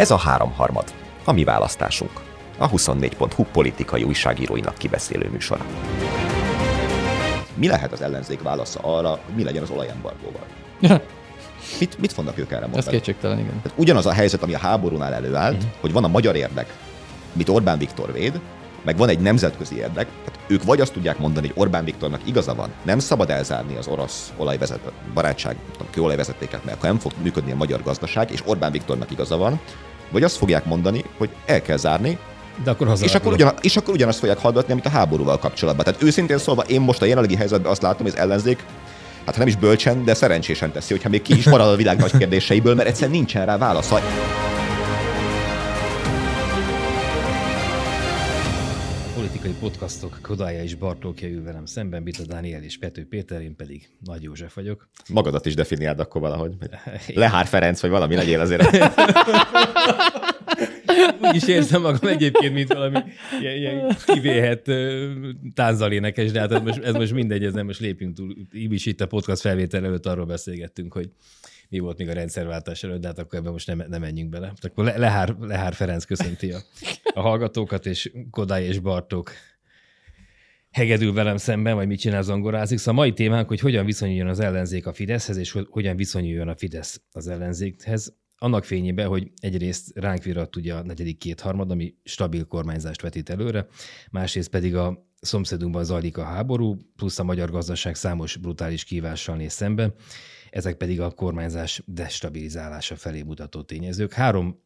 [0.00, 0.84] Ez a háromharmad,
[1.24, 2.10] a mi választásunk.
[2.58, 5.64] A 24.hu politikai újságíróinak kibeszélő műsora.
[7.54, 10.44] Mi lehet az ellenzék válasza arra, hogy mi legyen az olajembargóval?
[11.80, 12.82] Mit, mit fognak ők erre mondani?
[12.82, 13.62] Ez kétségtelen, igen.
[13.62, 15.70] Tehát ugyanaz a helyzet, ami a háborúnál előállt, uh-huh.
[15.80, 16.76] hogy van a magyar érdek,
[17.32, 18.40] mit Orbán Viktor véd,
[18.84, 22.54] meg van egy nemzetközi érdek, tehát ők vagy azt tudják mondani, hogy Orbán Viktornak igaza
[22.54, 25.56] van, nem szabad elzárni az orosz olajvezet, barátság,
[25.90, 29.60] kőolajvezetéket, mert akkor nem fog működni a magyar gazdaság, és Orbán Viktornak igaza van,
[30.10, 32.18] vagy azt fogják mondani, hogy el kell zárni,
[32.64, 35.84] de akkor és akkor, ugyan, és akkor ugyanazt fogják hallgatni, amit a háborúval kapcsolatban.
[35.84, 38.64] Tehát őszintén szólva én most a jelenlegi helyzetben azt látom, hogy az ellenzék
[39.26, 42.16] hát nem is bölcsen, de szerencsésen teszi, hogyha még ki is marad a világ nagy
[42.16, 44.00] kérdéseiből, mert egyszerűen nincsen rá válasza.
[49.60, 54.22] Podcastok Kodája és Bartókja ül velem szemben, Bita Dániel és Pető Péter, én pedig Nagy
[54.22, 54.88] József vagyok.
[55.08, 56.54] Magadat is definiáld akkor valahogy.
[57.14, 58.62] Lehár Ferenc, vagy valami legyél azért.
[61.22, 62.98] Úgy is érzem magam egyébként, mint valami
[63.40, 64.70] ilyen, ilyen kivéhet
[65.54, 68.36] tánzalénekes, de hát ez most, ez most mindegy, ez nem most lépjünk túl.
[68.52, 71.10] Így is itt a podcast felvétel előtt arról beszélgettünk, hogy
[71.68, 74.52] mi volt még a rendszerváltás előtt, de hát akkor ebben most nem, nem menjünk bele.
[74.60, 76.58] Akkor Le, Lehár, Lehár Ferenc köszönti a,
[77.14, 79.30] a hallgatókat, és Kodály és Bartók
[80.70, 82.78] hegedül velem szemben, vagy mit csinál zongorázik.
[82.78, 86.56] Szóval a mai témánk, hogy hogyan viszonyuljon az ellenzék a Fideszhez, és hogyan viszonyuljon a
[86.56, 88.18] Fidesz az ellenzékhez.
[88.36, 93.66] Annak fényében, hogy egyrészt ránk virat ugye a negyedik kétharmad, ami stabil kormányzást vetít előre,
[94.10, 99.52] másrészt pedig a szomszédunkban zajlik a háború, plusz a magyar gazdaság számos brutális kívással néz
[99.52, 99.94] szembe,
[100.50, 104.12] ezek pedig a kormányzás destabilizálása felé mutató tényezők.
[104.12, 104.62] Három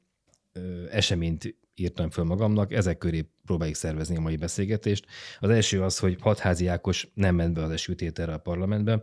[0.91, 5.07] eseményt írtam föl magamnak, ezek köré próbáljuk szervezni a mai beszélgetést.
[5.41, 9.03] Az első az, hogy Hatházi Ákos nem ment be az esőtételre a parlamentbe,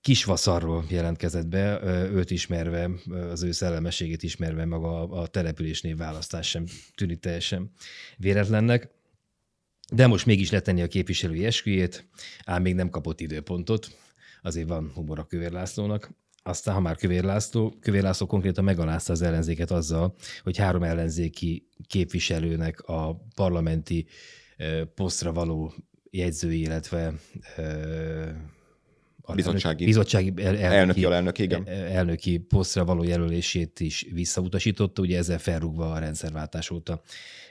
[0.00, 1.80] Kisvaszarról jelentkezett be,
[2.12, 2.90] őt ismerve,
[3.30, 7.70] az ő szellemességét ismerve maga a településnév választás sem tűnik teljesen
[8.16, 8.90] véletlennek.
[9.92, 12.08] De most mégis letenni a képviselői esküjét,
[12.44, 13.98] ám még nem kapott időpontot,
[14.42, 16.10] azért van humor a Kövér Lászlónak.
[16.46, 21.68] Aztán, ha már Kövér László, Kövér László konkrétan megalázta az ellenzéket azzal, hogy három ellenzéki
[21.86, 24.06] képviselőnek a parlamenti
[24.94, 25.74] posztra való
[26.10, 27.14] jegyzői, illetve
[29.20, 31.68] a bizottsági, bizottsági elnöki, elnöki, alelnök, igen.
[31.68, 37.02] elnöki posztra való jelölését is visszautasította, ugye ezzel felrúgva a rendszerváltás óta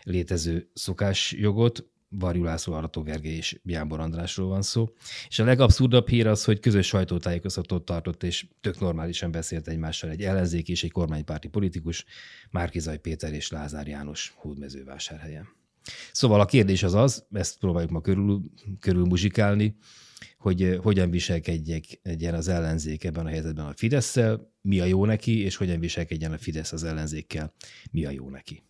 [0.03, 1.85] létező szokásjogot.
[2.19, 4.89] Varjú László, Arató Gergely és Jámbor Andrásról van szó.
[5.27, 10.21] És a legabszurdabb hír az, hogy közös sajtótájékoztatót tartott, és tök normálisan beszélt egymással egy
[10.21, 12.05] ellenzék és egy kormánypárti politikus,
[12.51, 15.47] Márkizaj Péter és Lázár János hódmezővásárhelyen.
[16.11, 18.41] Szóval a kérdés az az, ezt próbáljuk ma körül,
[18.79, 19.75] körül muzsikálni,
[20.37, 24.17] hogy eh, hogyan viselkedjek egyen az ellenzék ebben a helyzetben a fidesz
[24.61, 27.53] mi a jó neki, és hogyan viselkedjen a Fidesz az ellenzékkel,
[27.91, 28.63] mi a jó neki.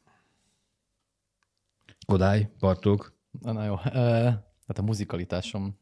[2.05, 3.75] Kodály, Bartók, Na jó,
[4.67, 5.79] hát a muzikalitásom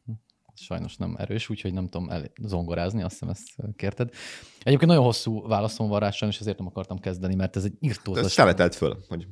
[0.54, 4.10] sajnos nem erős, úgyhogy nem tudom el- zongorázni, azt hiszem ezt kérted.
[4.62, 8.24] Egyébként nagyon hosszú válaszom van rá, és ezért nem akartam kezdeni, mert ez egy írtózas.
[8.24, 9.26] Ez teletelt föl, hogy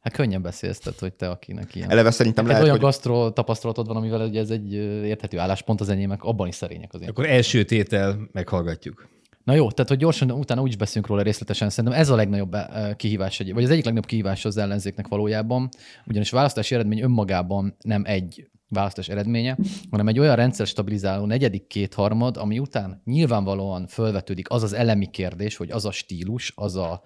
[0.00, 1.90] Hát könnyen beszélsz, tehát, hogy te akinek ilyen.
[1.90, 2.94] Eleve szerintem lehet, lehet, olyan hogy...
[2.94, 7.10] gasztro tapasztalatod van, amivel ugye ez egy érthető álláspont, az enyémek abban is szerények azért.
[7.10, 9.08] Akkor első tétel, meghallgatjuk.
[9.46, 12.54] Na jó, tehát hogy gyorsan utána úgy is beszélünk róla részletesen, szerintem ez a legnagyobb
[12.54, 15.68] eh, kihívás, vagy az egyik legnagyobb kihívás az ellenzéknek valójában,
[16.06, 19.58] ugyanis a választási eredmény önmagában nem egy választás eredménye,
[19.90, 25.56] hanem egy olyan rendszer stabilizáló negyedik kétharmad, ami után nyilvánvalóan fölvetődik az az elemi kérdés,
[25.56, 27.02] hogy az a stílus, az a,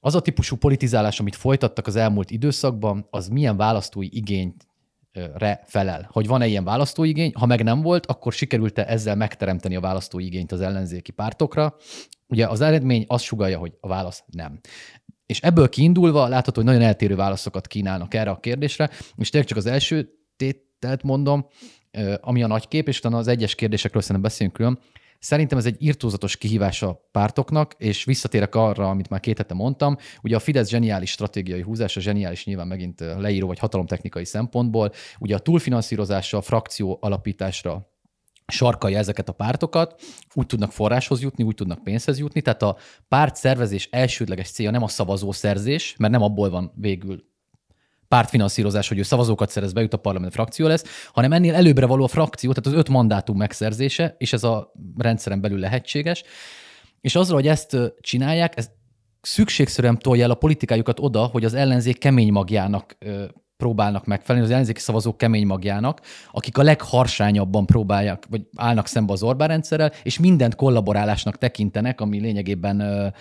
[0.00, 4.65] az a típusú politizálás, amit folytattak az elmúlt időszakban, az milyen választói igényt
[5.34, 6.08] re felel.
[6.12, 10.60] Hogy van-e ilyen választóigény, ha meg nem volt, akkor sikerült-e ezzel megteremteni a választóigényt az
[10.60, 11.76] ellenzéki pártokra.
[12.28, 14.60] Ugye az eredmény azt sugalja, hogy a válasz nem.
[15.26, 19.58] És ebből kiindulva látható, hogy nagyon eltérő válaszokat kínálnak erre a kérdésre, és tényleg csak
[19.58, 21.46] az első tételt mondom,
[22.20, 24.78] ami a nagy kép, és utána az egyes kérdésekről szerintem beszélünk külön.
[25.18, 29.96] Szerintem ez egy irtózatos kihívás a pártoknak, és visszatérek arra, amit már két hete mondtam.
[30.22, 34.92] Ugye a Fidesz zseniális stratégiai húzása, zseniális nyilván megint leíró vagy hatalomtechnikai szempontból.
[35.18, 37.94] Ugye a túlfinanszírozása, a frakció alapításra
[38.46, 40.02] sarkalja ezeket a pártokat,
[40.34, 42.76] úgy tudnak forráshoz jutni, úgy tudnak pénzhez jutni, tehát a
[43.08, 47.24] párt szervezés elsődleges célja nem a szavazószerzés, mert nem abból van végül
[48.08, 52.08] pártfinanszírozás, hogy ő szavazókat szerez, bejut a parlament frakció lesz, hanem ennél előbbre való a
[52.08, 56.22] frakció, tehát az öt mandátum megszerzése, és ez a rendszeren belül lehetséges.
[57.00, 58.70] És azzal, hogy ezt csinálják, ez
[59.20, 62.96] szükségszerűen tolja el a politikájukat oda, hogy az ellenzék kemény magjának
[63.56, 66.00] próbálnak megfelelni, az ellenzéki szavazók kemény magjának,
[66.30, 72.20] akik a legharsányabban próbálják, vagy állnak szembe az Orbán rendszerrel, és mindent kollaborálásnak tekintenek, ami
[72.20, 73.12] lényegében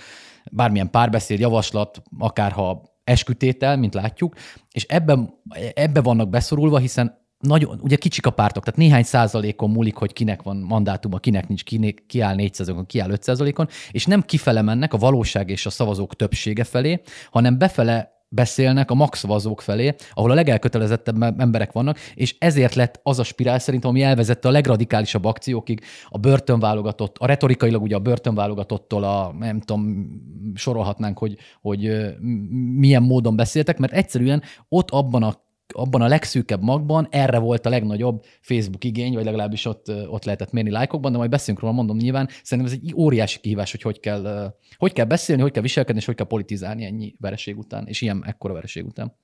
[0.51, 4.35] bármilyen párbeszéd, javaslat, akárha eskütétel, mint látjuk,
[4.71, 5.33] és ebben,
[5.73, 10.41] ebbe vannak beszorulva, hiszen nagyon, ugye kicsik a pártok, tehát néhány százalékon múlik, hogy kinek
[10.41, 13.31] van mandátuma, kinek nincs, kinek, ki áll 400-on, ki áll 5
[13.91, 18.95] és nem kifele mennek a valóság és a szavazók többsége felé, hanem befele beszélnek a
[18.95, 24.01] maxvazók felé, ahol a legelkötelezettebb emberek vannak, és ezért lett az a spirál szerintem, ami
[24.01, 30.07] elvezette a legradikálisabb akciókig a börtönválogatott, a retorikailag ugye a börtönválogatottól a, nem tudom,
[30.55, 32.15] sorolhatnánk, hogy, hogy
[32.75, 35.43] milyen módon beszéltek, mert egyszerűen ott abban a
[35.73, 40.51] abban a legszűkebb magban erre volt a legnagyobb Facebook igény, vagy legalábbis ott, ott lehetett
[40.51, 42.29] mérni lájkokban, de majd beszélünk róla, mondom nyilván.
[42.43, 46.05] Szerintem ez egy óriási kihívás, hogy hogy kell, hogy kell beszélni, hogy kell viselkedni, és
[46.05, 49.17] hogy kell politizálni ennyi vereség után, és ilyen ekkora vereség után.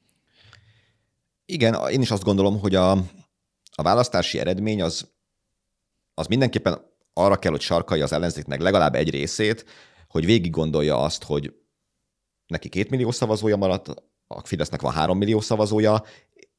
[1.45, 2.91] Igen, én is azt gondolom, hogy a,
[3.71, 5.11] a választási eredmény az,
[6.13, 6.79] az mindenképpen
[7.13, 9.65] arra kell, hogy sarkalja az ellenzéknek legalább egy részét,
[10.07, 11.53] hogy végig gondolja azt, hogy
[12.47, 16.03] neki két millió szavazója maradt, a Fidesznek van három millió szavazója,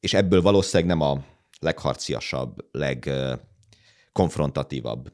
[0.03, 1.23] és ebből valószínűleg nem a
[1.59, 5.13] legharciasabb, legkonfrontatívabb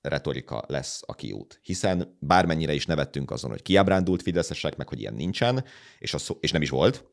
[0.00, 1.60] retorika lesz a kiút.
[1.62, 5.64] Hiszen bármennyire is nevettünk azon, hogy kiábrándult fideszesek, meg hogy ilyen nincsen,
[5.98, 7.04] és, az, és nem is volt,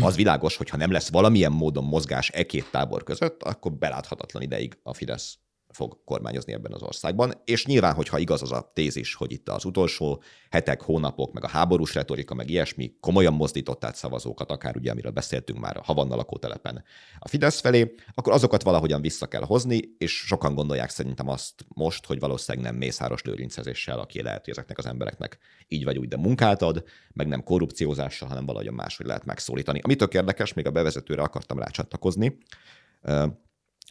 [0.00, 4.42] az világos, hogy ha nem lesz valamilyen módon mozgás e két tábor között, akkor beláthatatlan
[4.42, 5.38] ideig a Fidesz
[5.72, 7.32] fog kormányozni ebben az országban.
[7.44, 11.48] És nyilván, hogyha igaz az a tézis, hogy itt az utolsó hetek, hónapok, meg a
[11.48, 16.16] háborús retorika, meg ilyesmi komolyan mozdított át szavazókat, akár ugye, amiről beszéltünk már a Havanna
[16.16, 16.84] lakótelepen
[17.18, 22.06] a Fidesz felé, akkor azokat valahogyan vissza kell hozni, és sokan gondolják szerintem azt most,
[22.06, 25.38] hogy valószínűleg nem mészáros lőrincezéssel, aki lehet, hogy ezeknek az embereknek
[25.68, 29.80] így vagy úgy, de munkát ad, meg nem korrupciózással, hanem valahogyan máshogy lehet megszólítani.
[29.82, 32.38] Ami tök érdekes, még a bevezetőre akartam rácsatlakozni.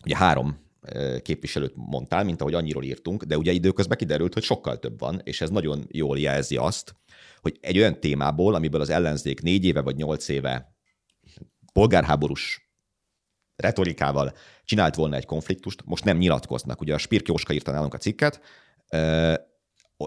[0.03, 0.67] Ugye három
[1.21, 5.41] képviselőt mondtál, mint ahogy annyiról írtunk, de ugye időközben kiderült, hogy sokkal több van, és
[5.41, 6.95] ez nagyon jól jelzi azt,
[7.41, 10.75] hogy egy olyan témából, amiből az ellenzék négy éve vagy nyolc éve
[11.73, 12.71] polgárháborús
[13.55, 14.33] retorikával
[14.63, 16.81] csinált volna egy konfliktust, most nem nyilatkoznak.
[16.81, 18.41] Ugye a Spirk Jóska írta nálunk a cikket,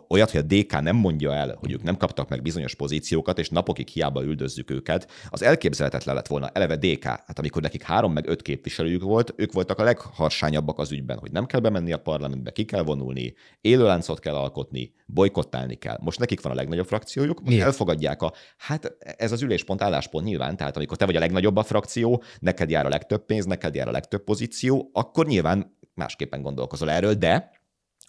[0.08, 3.48] olyat, hogy a DK nem mondja el, hogy ők nem kaptak meg bizonyos pozíciókat, és
[3.48, 6.48] napokig hiába üldözzük őket, az elképzelhetetlen lett volna.
[6.48, 10.92] Eleve DK, hát amikor nekik három meg öt képviselőjük volt, ők voltak a legharsányabbak az
[10.92, 15.98] ügyben, hogy nem kell bemenni a parlamentbe, ki kell vonulni, élőláncot kell alkotni, bolykottálni kell.
[16.00, 17.66] Most nekik van a legnagyobb frakciójuk, most Miért?
[17.66, 21.62] elfogadják a, hát ez az üléspont, álláspont nyilván, tehát amikor te vagy a legnagyobb a
[21.62, 26.90] frakció, neked jár a legtöbb pénz, neked jár a legtöbb pozíció, akkor nyilván másképpen gondolkozol
[26.90, 27.50] erről, de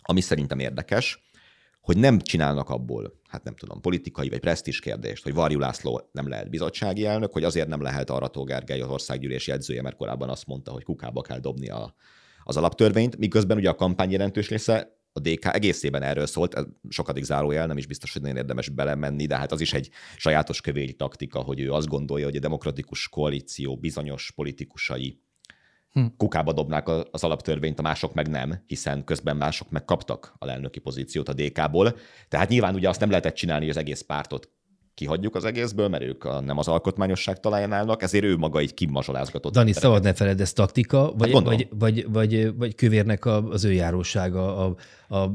[0.02, 1.20] ami szerintem érdekes,
[1.84, 6.28] hogy nem csinálnak abból, hát nem tudom, politikai vagy presztis kérdést, hogy Varjú László nem
[6.28, 10.48] lehet bizottsági elnök, hogy azért nem lehet Arató Gergely az országgyűlési edzője, mert korábban azt
[10.48, 11.96] mondta, hogy kukába kell dobni a,
[12.44, 16.56] az alaptörvényt, miközben ugye a kampány jelentős része a DK egészében erről szólt,
[16.90, 20.62] sokadik zárójel, nem is biztos, hogy nagyon érdemes belemenni, de hát az is egy sajátos
[20.62, 25.22] kövény taktika, hogy ő azt gondolja, hogy a demokratikus koalíció bizonyos politikusai
[25.94, 26.06] hm.
[26.18, 30.80] kukába dobnák az alaptörvényt, a mások meg nem, hiszen közben mások meg kaptak a lelnöki
[30.80, 31.96] pozíciót a DK-ból.
[32.28, 34.50] Tehát nyilván ugye azt nem lehetett csinálni, hogy az egész pártot
[34.94, 38.74] kihagyjuk az egészből, mert ők a, nem az alkotmányosság talaján állnak, ezért ő maga így
[38.74, 39.54] kimazsolázgatott.
[39.54, 43.64] Dani, szabad ne feled, ez taktika, vagy, hát vagy, vagy, vagy, vagy kövérnek a, az
[43.64, 44.76] ő járósága, a,
[45.16, 45.32] a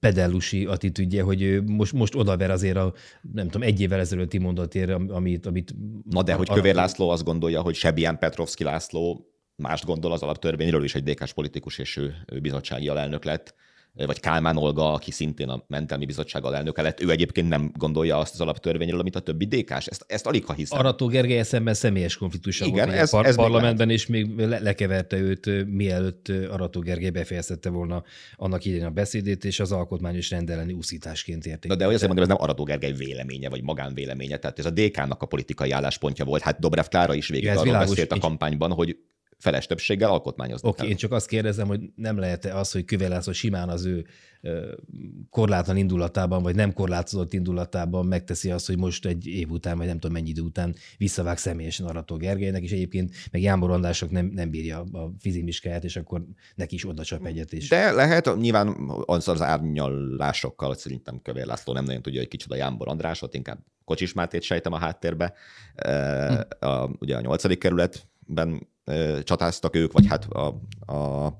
[0.00, 2.92] pedellusi attitűdje, hogy ő most, most odaver azért a,
[3.32, 5.74] nem tudom, egy évvel ezelőtti mondatért, amit, amit...
[6.10, 10.84] Na de, hogy Kövér László azt gondolja, hogy Sebián Petrovski László mást gondol az alaptörvényről,
[10.84, 13.54] is egy dk politikus, és ő, ő bizottsági alelnök lett,
[14.04, 18.34] vagy Kálmán Olga, aki szintén a mentelmi bizottság alelnöke lett, ő egyébként nem gondolja azt
[18.34, 20.78] az alaptörvényről, amit a többi dk Ezt, ezt alig ha hiszem.
[20.78, 25.16] Arató Gergely eszemben személyes konfliktus Igen, ez, a par- ez parlamentben, és még le- lekeverte
[25.18, 28.02] őt, mielőtt Arató Gergely befejezette volna
[28.36, 31.70] annak idején a beszédét, és az alkotmányos rendeleni úszításként érték.
[31.70, 35.22] Na de azért mondom, ez nem Arató Gergely véleménye, vagy magánvéleménye, tehát ez a DK-nak
[35.22, 36.42] a politikai álláspontja volt.
[36.42, 38.96] Hát Dobrev Klára is végig ja, arról világos, beszélt a kampányban, hogy
[39.38, 43.32] feles többséggel alkotmányozni Oké, okay, én csak azt kérdezem, hogy nem lehet-e az, hogy Kövélászló
[43.32, 44.06] simán az ő
[45.30, 49.98] korlátlan indulatában, vagy nem korlátozott indulatában megteszi azt, hogy most egy év után, vagy nem
[49.98, 54.50] tudom mennyi idő után visszavág személyesen Arató Gergelynek, és egyébként meg Jámbor Andrások nem, nem
[54.50, 56.24] bírja a fizimiskáját, és akkor
[56.54, 57.52] neki is oda csap egyet.
[57.52, 57.68] És...
[57.68, 62.88] De lehet, nyilván az, az árnyalásokkal szerintem Kövér László nem nagyon tudja, hogy kicsoda Jámbor
[62.88, 65.34] Andrásot, inkább Kocsis Mátét sejtem a háttérbe.
[65.76, 66.66] Hm.
[66.68, 68.68] A, ugye a nyolcadik kerületben
[69.22, 70.46] csatáztak ők, vagy hát a,
[70.92, 71.36] a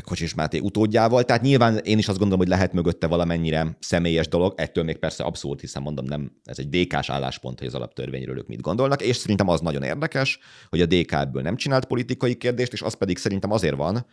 [0.00, 1.24] Kocsis Máté utódjával.
[1.24, 5.24] Tehát nyilván én is azt gondolom, hogy lehet mögötte valamennyire személyes dolog, ettől még persze
[5.24, 9.16] abszolút, hiszen mondom, nem, ez egy DK-s álláspont, hogy az alaptörvényről ők mit gondolnak, és
[9.16, 13.18] szerintem az nagyon érdekes, hogy a DK ebből nem csinált politikai kérdést, és az pedig
[13.18, 14.06] szerintem azért van,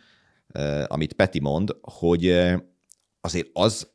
[0.86, 2.28] amit Peti mond, hogy
[3.20, 3.90] azért az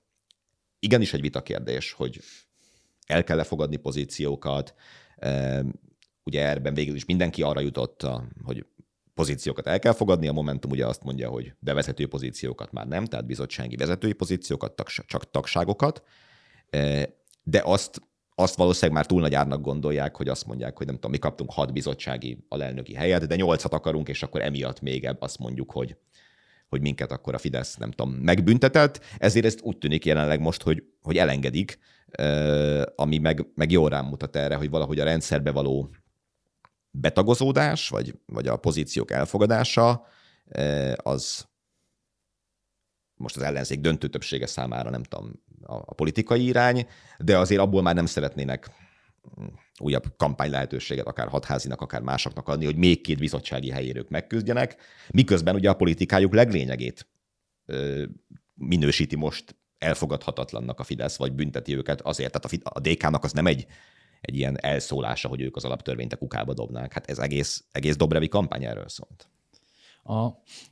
[0.79, 2.19] igenis egy vita kérdés, hogy
[3.07, 4.73] el kell fogadni pozíciókat,
[6.23, 8.07] ugye erben végül is mindenki arra jutott,
[8.43, 8.65] hogy
[9.13, 13.25] pozíciókat el kell fogadni, a Momentum ugye azt mondja, hogy bevezető pozíciókat már nem, tehát
[13.25, 16.03] bizottsági vezetői pozíciókat, csak tagságokat,
[17.43, 18.01] de azt,
[18.35, 21.51] azt valószínűleg már túl nagy árnak gondolják, hogy azt mondják, hogy nem tudom, mi kaptunk
[21.51, 25.97] hat bizottsági alelnöki helyet, de nyolcat akarunk, és akkor emiatt még ebb azt mondjuk, hogy,
[26.69, 30.83] hogy minket akkor a Fidesz, nem tudom, megbüntetett, ezért ezt úgy tűnik jelenleg most, hogy,
[31.01, 31.79] hogy elengedik,
[32.95, 35.89] ami meg, meg jól rám mutat erre, hogy valahogy a rendszerbe való
[36.95, 40.05] betagozódás, vagy, vagy a pozíciók elfogadása,
[40.95, 41.47] az
[43.15, 46.87] most az ellenzék döntő többsége számára nem tudom a, a politikai irány,
[47.19, 48.69] de azért abból már nem szeretnének
[49.79, 54.75] újabb kampány lehetőséget akár hatházinak, akár másoknak adni, hogy még két bizottsági helyérők megküzdjenek,
[55.13, 57.07] miközben ugye a politikájuk leglényegét
[57.65, 58.03] ö,
[58.53, 62.41] minősíti most elfogadhatatlannak a Fidesz, vagy bünteti őket azért.
[62.41, 63.65] Tehát a, a DK-nak az nem egy,
[64.23, 66.93] egy ilyen elszólása, hogy ők az alaptörvényt a kukába dobnák.
[66.93, 69.27] Hát ez egész, egész Dobrevi kampány erről szólt.
[70.03, 70.13] A,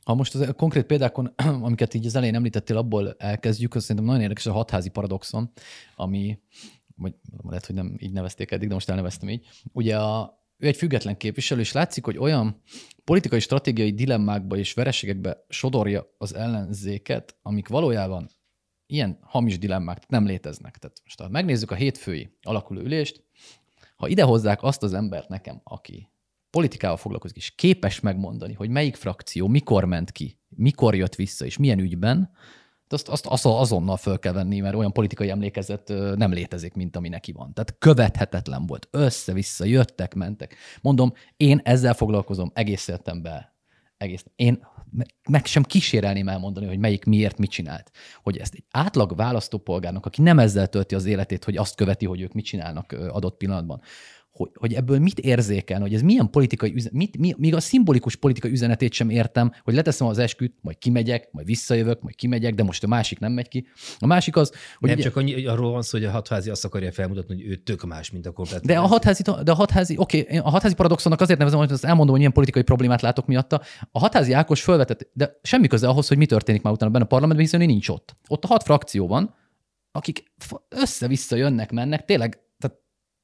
[0.04, 1.34] ha most az a konkrét példákon,
[1.66, 5.52] amiket így az elején említettél, abból elkezdjük, az szerintem nagyon érdekes a hatházi paradoxon,
[5.96, 6.38] ami
[6.96, 9.46] vagy lehet, hogy nem így nevezték eddig, de most elneveztem így.
[9.72, 12.62] Ugye a, ő egy független képviselő, és látszik, hogy olyan
[13.04, 18.28] politikai, stratégiai dilemmákba és vereségekbe sodorja az ellenzéket, amik valójában
[18.92, 20.78] ilyen hamis dilemmák nem léteznek.
[20.78, 23.24] Tehát most ha megnézzük a hétfői alakuló ülést,
[23.96, 26.10] ha ide hozzák azt az embert nekem, aki
[26.50, 31.56] politikával foglalkozik, és képes megmondani, hogy melyik frakció mikor ment ki, mikor jött vissza, és
[31.56, 32.30] milyen ügyben,
[32.92, 37.08] azt, azt, azt azonnal föl kell venni, mert olyan politikai emlékezet nem létezik, mint ami
[37.08, 37.52] neki van.
[37.52, 38.88] Tehát követhetetlen volt.
[38.90, 40.54] Össze-vissza jöttek, mentek.
[40.80, 43.52] Mondom, én ezzel foglalkozom egész életemben.
[43.96, 44.24] Egész.
[44.36, 44.66] Én
[45.28, 47.90] meg sem kísérelném elmondani, hogy melyik miért mit csinált.
[48.22, 52.20] Hogy ezt egy átlag választópolgárnak, aki nem ezzel tölti az életét, hogy azt követi, hogy
[52.20, 53.80] ők mit csinálnak adott pillanatban,
[54.42, 58.16] hogy, hogy ebből mit érzékel, hogy ez milyen politikai üzenet, mit, mi, még a szimbolikus
[58.16, 62.62] politikai üzenetét sem értem, hogy leteszem az esküt, majd kimegyek, majd visszajövök, majd kimegyek, de
[62.62, 63.66] most a másik nem megy ki.
[63.98, 64.88] A másik az, hogy...
[64.88, 67.56] Nem ugye, csak annyi, arról van szó, hogy a hatházi azt akarja felmutatni, hogy ő
[67.56, 68.64] tök más, mint a komplet.
[68.64, 71.84] De a hatházi, de a hatházi, oké, okay, a hatházi paradoxonnak azért nevezem, hogy azt
[71.84, 73.60] elmondom, hogy milyen politikai problémát látok miatta.
[73.90, 77.06] A hatházi Ákos felvetett, de semmi köze ahhoz, hogy mi történik már utána benne a
[77.06, 78.16] parlamentben, hiszen ő nincs ott.
[78.28, 79.34] Ott a hat frakció van,
[79.92, 80.32] akik
[80.68, 82.40] össze-vissza jönnek, mennek, tényleg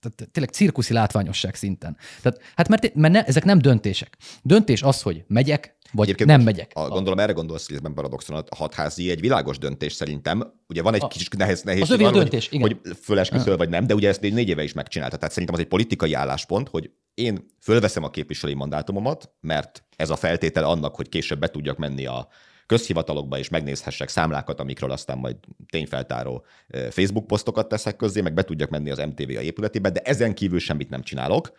[0.00, 1.96] tehát tényleg cirkuszi látványosság szinten.
[2.22, 4.16] Tehát, hát mert, mert ne, ezek nem döntések.
[4.42, 6.70] Döntés az, hogy megyek, vagy Egyébként nem megyek.
[6.74, 10.52] A, gondolom erre gondolsz, hogy ezben paradoxon a hatházi egy világos döntés szerintem.
[10.68, 12.78] Ugye van egy a, kis nehéz, nehéz az van, döntés, hogy, igen.
[12.82, 15.16] hogy fölesküszöl vagy nem, de ugye ezt négy éve is megcsinálta.
[15.16, 20.16] Tehát szerintem az egy politikai álláspont, hogy én fölveszem a képviselői mandátumomat, mert ez a
[20.16, 22.28] feltétel annak, hogy később be tudjak menni a
[22.68, 25.36] közhivatalokba, és megnézhessek számlákat, amikről aztán majd
[25.70, 26.44] tényfeltáró
[26.90, 30.58] Facebook posztokat teszek közzé, meg be tudjak menni az MTV a épületébe, de ezen kívül
[30.58, 31.52] semmit nem csinálok.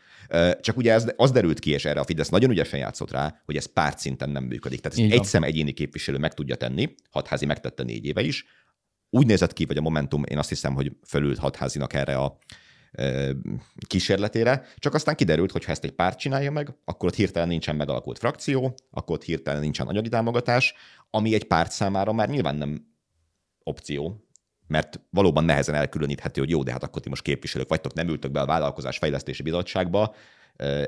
[0.62, 3.56] Csak ugye ez, az derült ki, és erre a Fidesz nagyon ügyesen játszott rá, hogy
[3.56, 4.82] ez pártszinten nem működik.
[4.82, 8.46] Tehát ez egy szem egyéni képviselő meg tudja tenni, hatházi megtette négy éve is.
[9.10, 12.38] Úgy nézett ki, vagy a Momentum, én azt hiszem, hogy fölült hatházinak erre a
[13.88, 17.76] kísérletére, csak aztán kiderült, hogy ha ezt egy párt csinálja meg, akkor ott hirtelen nincsen
[17.76, 20.74] megalakult frakció, akkor ott hirtelen nincsen anyagi támogatás,
[21.10, 22.88] ami egy párt számára már nyilván nem
[23.64, 24.24] opció,
[24.68, 28.32] mert valóban nehezen elkülöníthető, hogy jó, de hát akkor ti most képviselők vagytok, nem ültök
[28.32, 30.16] be a vállalkozás fejlesztési bizottságba,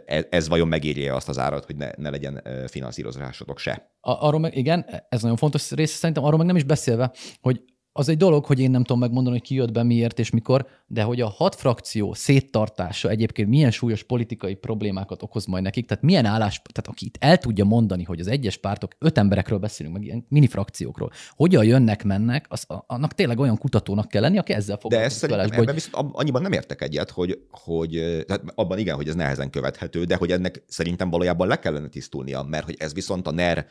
[0.06, 3.96] ez, ez vajon megérje azt az árat, hogy ne, ne legyen finanszírozásotok se?
[4.01, 7.12] Arról meg, igen, ez nagyon fontos része szerintem, arról meg nem is beszélve,
[7.42, 7.63] hogy
[7.94, 10.68] az egy dolog, hogy én nem tudom megmondani, hogy ki jött be, miért és mikor,
[10.88, 16.04] de hogy a hat frakció széttartása egyébként milyen súlyos politikai problémákat okoz majd nekik, tehát
[16.04, 19.96] milyen állás, tehát aki itt el tudja mondani, hogy az egyes pártok, öt emberekről beszélünk,
[19.96, 24.54] meg ilyen mini frakciókról, hogyan jönnek, mennek, az, annak tényleg olyan kutatónak kell lenni, aki
[24.54, 25.20] ezzel foglalkozik.
[25.20, 25.74] De ezt szerintem hogy...
[25.74, 27.90] viszont annyiban nem értek egyet, hogy, hogy
[28.28, 32.44] tehát abban igen, hogy ez nehezen követhető, de hogy ennek szerintem valójában le kellene tisztulnia,
[32.44, 33.66] mert hogy ez viszont a NER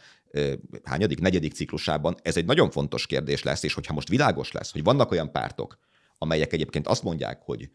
[0.84, 4.84] hányadik, negyedik ciklusában ez egy nagyon fontos kérdés lesz, és hogyha most világos lesz, hogy
[4.84, 5.78] vannak olyan pártok,
[6.18, 7.70] amelyek egyébként azt mondják, hogy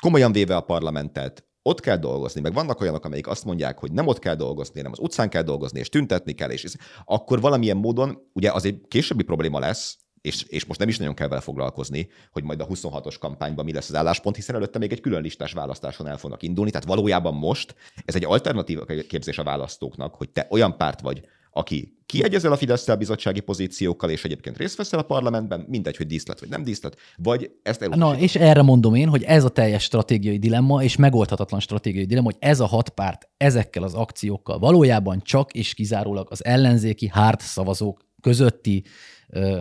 [0.00, 4.06] komolyan véve a parlamentet, ott kell dolgozni, meg vannak olyanok, amelyik azt mondják, hogy nem
[4.06, 6.74] ott kell dolgozni, hanem az utcán kell dolgozni, és tüntetni kell, és
[7.04, 11.14] akkor valamilyen módon, ugye az egy későbbi probléma lesz, és, és most nem is nagyon
[11.14, 14.92] kell vele foglalkozni, hogy majd a 26-os kampányban mi lesz az álláspont, hiszen előtte még
[14.92, 16.70] egy külön listás választáson el fognak indulni.
[16.70, 17.74] Tehát valójában most
[18.04, 22.96] ez egy alternatív képzés a választóknak, hogy te olyan párt vagy, aki kiegyezel a fidesz
[22.96, 27.50] bizottsági pozíciókkal, és egyébként részt veszel a parlamentben, mindegy, hogy díszlet vagy nem díszlet, vagy
[27.62, 32.04] ezt Na, és erre mondom én, hogy ez a teljes stratégiai dilemma, és megoldhatatlan stratégiai
[32.04, 37.08] dilemma, hogy ez a hat párt ezekkel az akciókkal valójában csak és kizárólag az ellenzéki
[37.12, 38.84] hárt szavazók közötti
[39.28, 39.60] ö,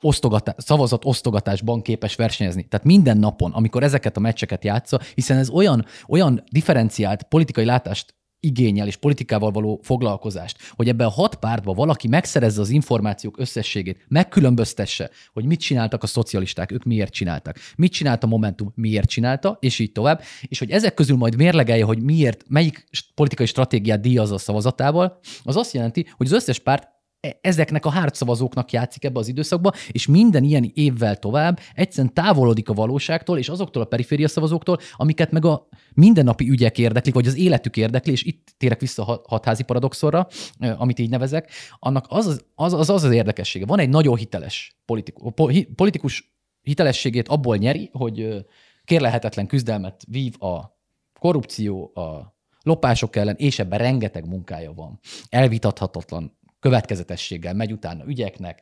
[0.00, 2.68] osztogatás, szavazat osztogatásban képes versenyezni.
[2.68, 8.14] Tehát minden napon, amikor ezeket a meccseket játsza, hiszen ez olyan, olyan differenciált politikai látást
[8.40, 14.04] igényel és politikával való foglalkozást, hogy ebben a hat pártban valaki megszerezze az információk összességét,
[14.08, 19.56] megkülönböztesse, hogy mit csináltak a szocialisták, ők miért csináltak, mit csinált a Momentum, miért csinálta,
[19.60, 24.30] és így tovább, és hogy ezek közül majd mérlegelje, hogy miért, melyik politikai stratégiát díjaz
[24.30, 26.96] a szavazatával, az azt jelenti, hogy az összes párt
[27.40, 32.74] ezeknek a hártszavazóknak játszik ebbe az időszakba, és minden ilyen évvel tovább egyszerűen távolodik a
[32.74, 37.76] valóságtól, és azoktól a periféria szavazóktól, amiket meg a mindennapi ügyek érdeklik, vagy az életük
[37.76, 40.26] érdekli, és itt térek vissza a hatházi paradoxorra,
[40.58, 43.66] e, amit így nevezek, annak az az, az, az, az, az érdekessége.
[43.66, 45.32] Van egy nagyon hiteles politikus,
[45.74, 46.32] politikus
[46.62, 48.46] hitelességét abból nyeri, hogy
[48.84, 50.76] kérlehetetlen küzdelmet vív a
[51.20, 55.00] korrupció, a lopások ellen, és ebben rengeteg munkája van.
[55.28, 58.60] Elvitathatatlan következetességgel megy utána ügyeknek,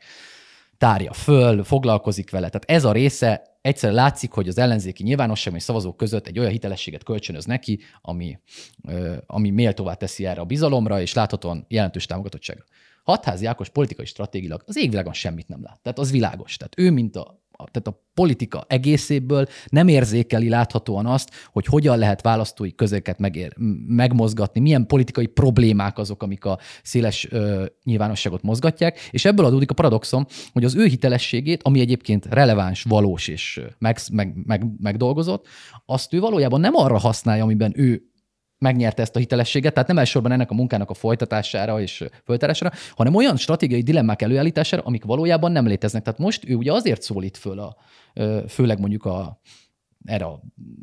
[0.79, 2.49] tárja föl, foglalkozik vele.
[2.49, 6.51] Tehát ez a része egyszer látszik, hogy az ellenzéki nyilvánosság és szavazók között egy olyan
[6.51, 8.39] hitelességet kölcsönöz neki, ami,
[9.27, 12.65] ami méltóvá teszi erre a bizalomra, és láthatóan jelentős támogatottságra.
[13.03, 15.81] Hatházi Ákos politikai stratégilag az égvilágon semmit nem lát.
[15.83, 16.57] Tehát az világos.
[16.57, 22.23] Tehát ő, mint a tehát a politika egészéből nem érzékeli láthatóan azt, hogy hogyan lehet
[22.23, 23.53] választói közöket megér,
[23.87, 29.75] megmozgatni, milyen politikai problémák azok, amik a széles ö, nyilvánosságot mozgatják, és ebből adódik a
[29.75, 35.47] paradoxon, hogy az ő hitelességét, ami egyébként releváns, valós és meg, meg, meg, megdolgozott,
[35.87, 38.03] azt ő valójában nem arra használja, amiben ő
[38.59, 43.15] megnyerte ezt a hitelességet, tehát nem elsősorban ennek a munkának a folytatására és föltárására, hanem
[43.15, 46.03] olyan stratégiai dilemmák előállítására, amik valójában nem léteznek.
[46.03, 47.77] Tehát most ő ugye azért szólít föl, a,
[48.49, 49.41] főleg mondjuk a,
[50.05, 50.41] erre a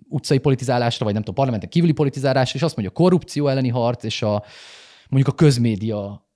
[0.10, 4.04] utcai politizálásra, vagy nem tudom, parlamenten kívüli politizálásra, és azt mondja, a korrupció elleni harc,
[4.04, 4.44] és a
[5.10, 6.28] mondjuk a közmédia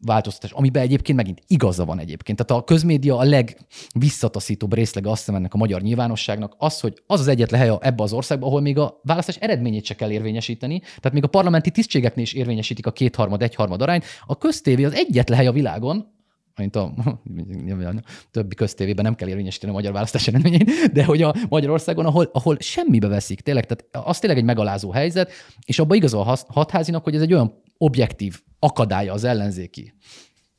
[0.00, 2.44] változtatás, amiben egyébként megint igaza van egyébként.
[2.44, 7.20] Tehát a közmédia a legvisszataszítóbb részlege azt hiszem ennek a magyar nyilvánosságnak az, hogy az
[7.20, 11.12] az egyetlen hely ebbe az országban, ahol még a választás eredményét se kell érvényesíteni, tehát
[11.12, 14.04] még a parlamenti tisztségeknél is érvényesítik a kétharmad, egyharmad arányt.
[14.26, 16.18] A köztévé az egyetlen hely a világon,
[16.56, 17.20] mint a, a
[18.30, 22.56] többi köztévében nem kell érvényesíteni a magyar választás eredményét, de hogy a Magyarországon, ahol, ahol
[22.60, 25.30] semmibe veszik, tényleg, tehát az tényleg egy megalázó helyzet,
[25.64, 29.94] és abban igazol a hatházinak, hogy ez egy olyan objektív akadálya az ellenzéki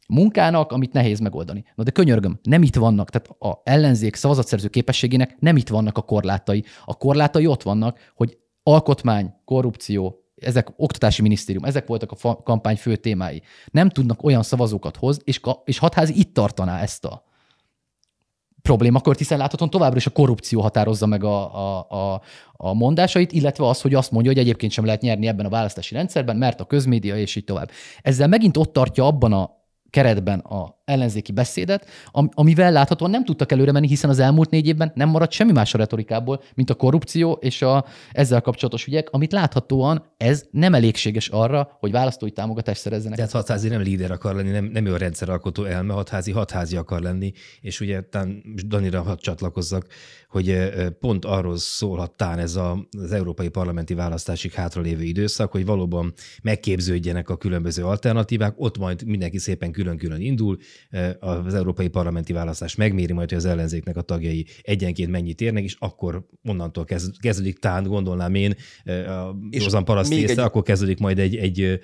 [0.08, 1.64] munkának, amit nehéz megoldani.
[1.76, 6.02] Na de könyörgöm, nem itt vannak, tehát a ellenzék szavazatszerző képességének nem itt vannak a
[6.02, 6.64] korlátai.
[6.86, 12.96] A korlátai ott vannak, hogy alkotmány, korrupció, ezek oktatási minisztérium, ezek voltak a kampány fő
[12.96, 13.42] témái.
[13.72, 17.24] Nem tudnak olyan szavazókat hoz, és, és hatházi itt tartaná ezt a
[18.62, 22.22] problémakört, hiszen láthatóan továbbra is a korrupció határozza meg a, a, a,
[22.52, 25.94] a mondásait, illetve az, hogy azt mondja, hogy egyébként sem lehet nyerni ebben a választási
[25.94, 27.72] rendszerben, mert a közmédia és így tovább.
[28.02, 33.72] Ezzel megint ott tartja abban a keretben a ellenzéki beszédet, amivel láthatóan nem tudtak előre
[33.72, 37.32] menni, hiszen az elmúlt négy évben nem maradt semmi más a retorikából, mint a korrupció
[37.32, 43.18] és a ezzel kapcsolatos ügyek, amit láthatóan ez nem elégséges arra, hogy választói támogatást szerezzenek.
[43.18, 47.02] Tehát hatházi nem líder akar lenni, nem, nem ő a rendszeralkotó elme, hatházi hatházi akar
[47.02, 49.88] lenni, és ugye tán Danira hadd csatlakozzak,
[50.30, 56.14] hogy pont arról szólhattán ez a, az európai parlamenti választásig hátralévő időszak, hogy valóban
[56.44, 60.58] megképződjenek a különböző alternatívák, ott majd mindenki szépen külön-külön indul,
[61.20, 65.76] az európai parlamenti választás megméri majd, hogy az ellenzéknek a tagjai egyenként mennyit érnek, és
[65.80, 68.56] akkor onnantól kezd, kezdődik tán, gondolnám én,
[68.86, 70.40] a józan paraszt észre, egy...
[70.40, 71.80] akkor kezdődik majd egy, egy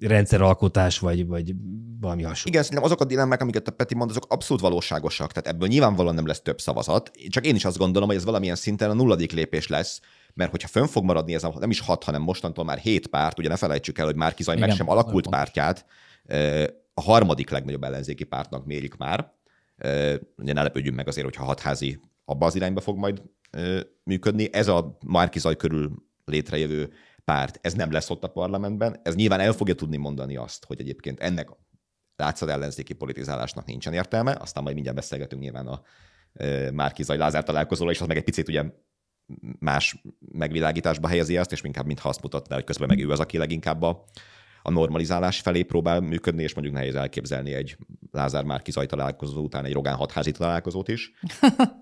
[0.00, 1.54] rendszeralkotás, vagy, vagy
[2.00, 2.48] valami hasonló.
[2.48, 5.32] Igen, szerintem azok a dilemmák, amiket a Peti mond, azok abszolút valóságosak.
[5.32, 7.10] Tehát ebből nyilvánvalóan nem lesz több szavazat.
[7.28, 10.00] Csak én is azt gondolom, hogy ez valamilyen szinten a nulladik lépés lesz,
[10.34, 13.38] mert hogyha fönn fog maradni ez a nem is hat, hanem mostantól már hét párt,
[13.38, 15.86] ugye ne felejtsük el, hogy már Zaj meg sem alakult pártját,
[16.94, 19.32] a harmadik legnagyobb ellenzéki pártnak mérik már.
[20.36, 23.22] Ugye ne lepődjünk meg azért, hogyha hatházi abba az irányba fog majd
[24.02, 24.48] működni.
[24.52, 25.92] Ez a Márki Zaj körül
[26.24, 26.92] létrejövő
[27.24, 29.00] párt, ez nem lesz ott a parlamentben.
[29.02, 31.48] Ez nyilván el fogja tudni mondani azt, hogy egyébként ennek
[32.16, 35.82] látszat ellenzéki politizálásnak nincsen értelme, aztán majd mindjárt beszélgetünk nyilván a
[36.72, 38.64] Márki Zaj Lázár találkozóra, és az meg egy picit ugye
[39.58, 43.38] más megvilágításba helyezi ezt, és inkább mintha azt mutatná, hogy közben meg ő az, aki
[43.38, 44.04] leginkább a,
[44.66, 47.76] a normalizálás felé próbál működni, és mondjuk nehéz elképzelni egy
[48.10, 51.12] Lázár már kizaj találkozó után egy Rogán hatházi találkozót is.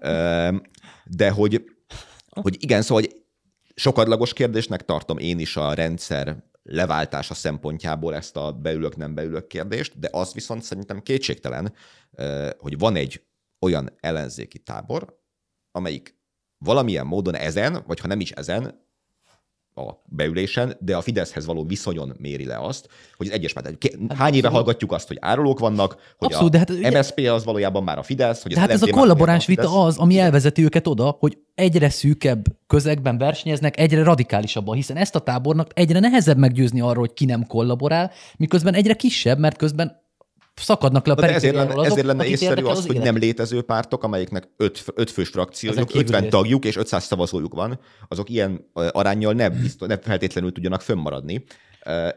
[1.05, 1.65] De hogy,
[2.29, 3.23] hogy igen, szóval hogy
[3.75, 9.99] sokadlagos kérdésnek tartom én is a rendszer leváltása szempontjából ezt a beülök, nem beülök kérdést,
[9.99, 11.75] de az viszont szerintem kétségtelen,
[12.59, 13.27] hogy van egy
[13.61, 15.19] olyan ellenzéki tábor,
[15.71, 16.21] amelyik
[16.59, 18.91] valamilyen módon ezen, vagy ha nem is ezen,
[19.75, 23.67] a beülésen, de a Fideszhez való viszonyon méri le azt, hogy az egyes párt.
[23.67, 27.45] Hát hány éve hallgatjuk azt, hogy árulók vannak, hogy abszolút, a hát, ugye, MSZP az
[27.45, 28.43] valójában már a Fidesz.
[28.43, 32.45] Hogy de hát ez a kollaboráns vita az, ami elvezeti őket oda, hogy egyre szűkebb
[32.67, 37.47] közegben versenyeznek, egyre radikálisabban, hiszen ezt a tábornak egyre nehezebb meggyőzni arról, hogy ki nem
[37.47, 40.01] kollaborál, miközben egyre kisebb, mert közben
[40.55, 43.63] szakadnak le a de ezért lenne, azok, ezért lenne észszerű az, az hogy nem létező
[43.63, 49.33] pártok, amelyiknek öt, öt fős frakciójuk, 50 tagjuk és 500 szavazójuk van, azok ilyen arányjal
[49.33, 51.45] nem, biztos, nem feltétlenül tudjanak fönnmaradni.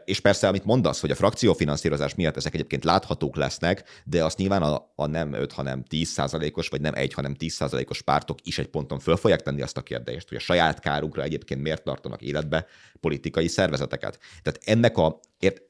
[0.04, 4.62] És persze, amit mondasz, hogy a frakciófinanszírozás miatt ezek egyébként láthatók lesznek, de azt nyilván
[4.62, 8.58] a, a nem 5, hanem 10 százalékos, vagy nem 1, hanem 10 százalékos pártok is
[8.58, 12.22] egy ponton föl fogják tenni azt a kérdést, hogy a saját kárukra egyébként miért tartanak
[12.22, 12.66] életbe
[13.00, 14.18] politikai szervezeteket.
[14.42, 15.62] Tehát ennek a, ért,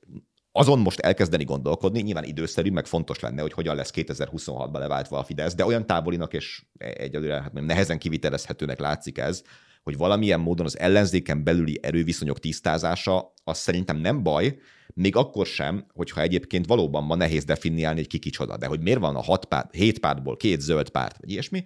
[0.57, 5.25] azon most elkezdeni gondolkodni, nyilván időszerű, meg fontos lenne, hogy hogyan lesz 2026-ban leváltva a
[5.25, 9.42] Fidesz, de olyan távolinak és egyelőre hát nehezen kivitelezhetőnek látszik ez,
[9.83, 14.59] hogy valamilyen módon az ellenzéken belüli erőviszonyok tisztázása, az szerintem nem baj,
[14.95, 19.01] még akkor sem, hogyha egyébként valóban ma nehéz definiálni, hogy ki kicsoda, de hogy miért
[19.01, 21.64] van a hat párt, hét pártból két zöld párt, vagy ilyesmi,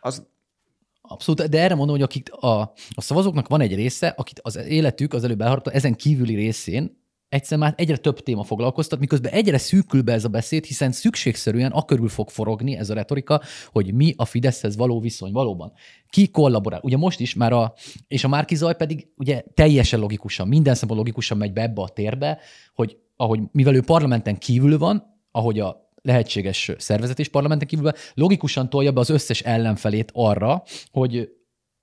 [0.00, 0.30] az
[1.04, 5.14] Abszolút, de erre mondom, hogy akik a, a szavazóknak van egy része, akit az életük
[5.14, 7.01] az előbb elharadt, ezen kívüli részén
[7.32, 11.70] egyszer már egyre több téma foglalkoztat, miközben egyre szűkül be ez a beszéd, hiszen szükségszerűen
[11.70, 13.40] akörül fog forogni ez a retorika,
[13.70, 15.72] hogy mi a Fideszhez való viszony valóban.
[16.08, 16.80] Ki kollaborál?
[16.82, 17.74] Ugye most is már a,
[18.08, 21.88] és a Márki Zaj pedig ugye teljesen logikusan, minden szempontból logikusan megy be ebbe a
[21.88, 22.38] térbe,
[22.74, 28.70] hogy ahogy, mivel ő parlamenten kívül van, ahogy a lehetséges szervezet is parlamenten kívül, logikusan
[28.70, 31.28] tolja be az összes ellenfelét arra, hogy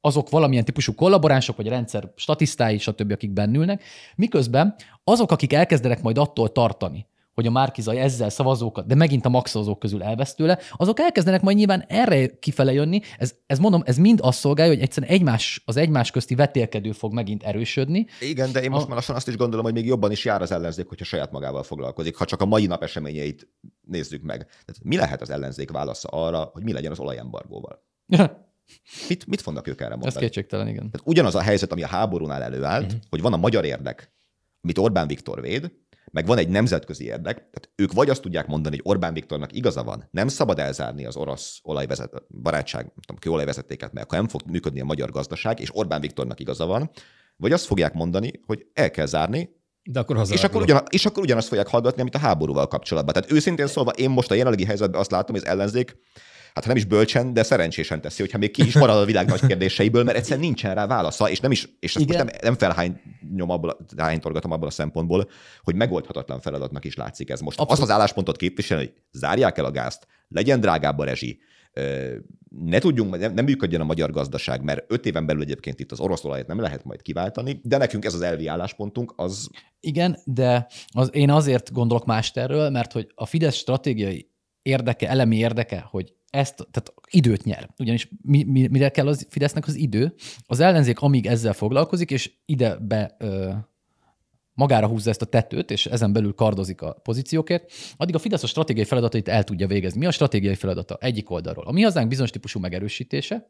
[0.02, 3.84] azok valamilyen típusú kollaboránsok, vagy rendszer statisztái, stb., akik bennülnek,
[4.16, 9.30] miközben azok, akik elkezdenek majd attól tartani, hogy a Márkizaj ezzel szavazókat, de megint a
[9.30, 13.02] maxozók közül elvesz tőle, azok elkezdenek majd nyilván erre kifele jönni.
[13.18, 17.14] Ez, ez mondom, ez mind azt szolgálja, hogy egyszerűen egymás, az egymás közti vetélkedő fog
[17.14, 18.06] megint erősödni.
[18.20, 18.88] Igen, de én most a...
[18.88, 21.64] már lassan azt is gondolom, hogy még jobban is jár az ellenzék, hogyha saját magával
[21.64, 23.48] foglalkozik, ha csak a mai nap eseményeit
[23.82, 24.38] nézzük meg.
[24.46, 27.84] Tehát mi lehet az ellenzék válasza arra, hogy mi legyen az olajembargóval?
[29.08, 30.16] Mit, mit fognak ők erre mondani?
[30.16, 30.92] Ez kétségtelen, igen.
[30.92, 33.02] Tehát ugyanaz a helyzet, ami a háborúnál előállt, uh-huh.
[33.10, 34.14] hogy van a magyar érdek,
[34.62, 35.72] amit Orbán Viktor véd,
[36.12, 39.84] meg van egy nemzetközi érdek, tehát ők vagy azt tudják mondani, hogy Orbán Viktornak igaza
[39.84, 44.42] van, nem szabad elzárni az orosz olajvezet, barátság, nem tudom, kőolajvezetéket, mert akkor nem fog
[44.46, 46.90] működni a magyar gazdaság, és Orbán Viktornak igaza van,
[47.36, 51.24] vagy azt fogják mondani, hogy el kell zárni, de akkor és akkor, ugyan, és akkor
[51.24, 53.14] ugyanazt fogják hallgatni, amit a háborúval kapcsolatban.
[53.14, 55.98] Tehát őszintén szólva, én most a jelenlegi helyzetben azt látom, hogy az ellenzék
[56.54, 59.46] hát nem is bölcsen, de szerencsésen teszi, hogyha még ki is marad a világ nagy
[59.46, 63.50] kérdéseiből, mert egyszerűen nincsen rá válasza, és nem is, és ezt most nem, nem felhányom
[63.50, 65.30] abból, hánytorgatom abból a szempontból,
[65.64, 67.60] hogy megoldhatatlan feladatnak is látszik ez most.
[67.60, 67.82] Abszolút.
[67.82, 71.40] Azt az álláspontot képviselni, hogy zárják el a gázt, legyen drágább a rezsi,
[72.50, 76.00] ne tudjunk, nem, nem működjön a magyar gazdaság, mert öt éven belül egyébként itt az
[76.00, 79.50] orosz olajat nem lehet majd kiváltani, de nekünk ez az elvi álláspontunk, az...
[79.80, 84.30] Igen, de az, én azért gondolok mást erről, mert hogy a Fidesz stratégiai
[84.62, 87.70] érdeke, elemi érdeke, hogy ezt, tehát időt nyer.
[87.80, 90.14] Ugyanis mi, mi, mire kell az Fidesznek az idő?
[90.46, 93.52] Az ellenzék amíg ezzel foglalkozik, és ide be ö,
[94.54, 98.48] magára húzza ezt a tetőt, és ezen belül kardozik a pozíciókért, addig a Fidesz a
[98.48, 100.00] stratégiai feladatait el tudja végezni.
[100.00, 100.98] Mi a stratégiai feladata?
[101.02, 101.66] Egyik oldalról.
[101.66, 103.48] A mi hazánk bizonyos típusú megerősítése,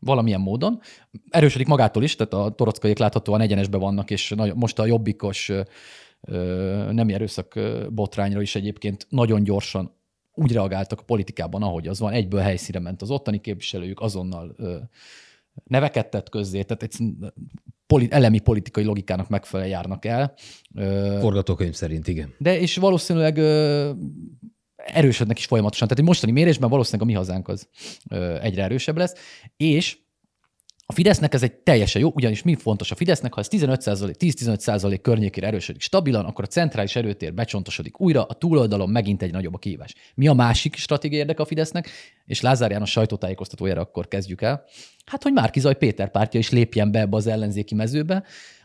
[0.00, 0.80] valamilyen módon.
[1.28, 5.52] Erősödik magától is, tehát a torockaiak láthatóan egyenesbe vannak, és most a jobbikos
[6.90, 7.58] nem erőszak
[7.90, 9.95] botrányra is egyébként nagyon gyorsan
[10.36, 14.76] úgy reagáltak a politikában, ahogy az van, egyből helyszíre ment az ottani képviselőjük, azonnal ö,
[15.64, 16.96] neveket tett közzé, tehát egy
[17.86, 20.34] poli, elemi politikai logikának megfelelően járnak el.
[20.74, 22.34] Ö, Forgatókönyv szerint, igen.
[22.38, 23.90] De és valószínűleg ö,
[24.76, 25.88] erősödnek is folyamatosan.
[25.88, 27.68] Tehát egy mostani mérésben valószínűleg a mi hazánk az
[28.10, 29.14] ö, egyre erősebb lesz,
[29.56, 29.98] és
[30.88, 35.46] a Fidesznek ez egy teljesen jó, ugyanis mi fontos a Fidesznek, ha ez 10-15% környékére
[35.46, 39.94] erősödik stabilan, akkor a centrális erőtér becsontosodik újra, a túloldalon megint egy nagyobb a kihívás.
[40.14, 41.88] Mi a másik stratégiai érdeke a Fidesznek?
[42.24, 44.64] És Lázár János sajtótájékoztatójára akkor kezdjük el.
[45.04, 48.24] Hát, hogy Márkizaj Péter pártja is lépjen be ebbe az ellenzéki mezőbe,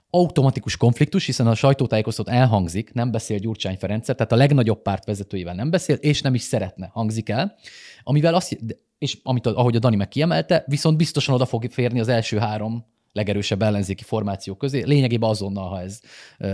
[0.10, 5.54] automatikus konfliktus, hiszen a sajtótájékoztató elhangzik, nem beszél Gyurcsány Ferenc, tehát a legnagyobb párt vezetőivel
[5.54, 7.56] nem beszél, és nem is szeretne, hangzik el,
[8.04, 8.58] amivel azt,
[9.02, 12.86] és amit, ahogy a Dani meg kiemelte, viszont biztosan oda fog férni az első három
[13.12, 16.00] legerősebb ellenzéki formáció közé, lényegében azonnal, ha ez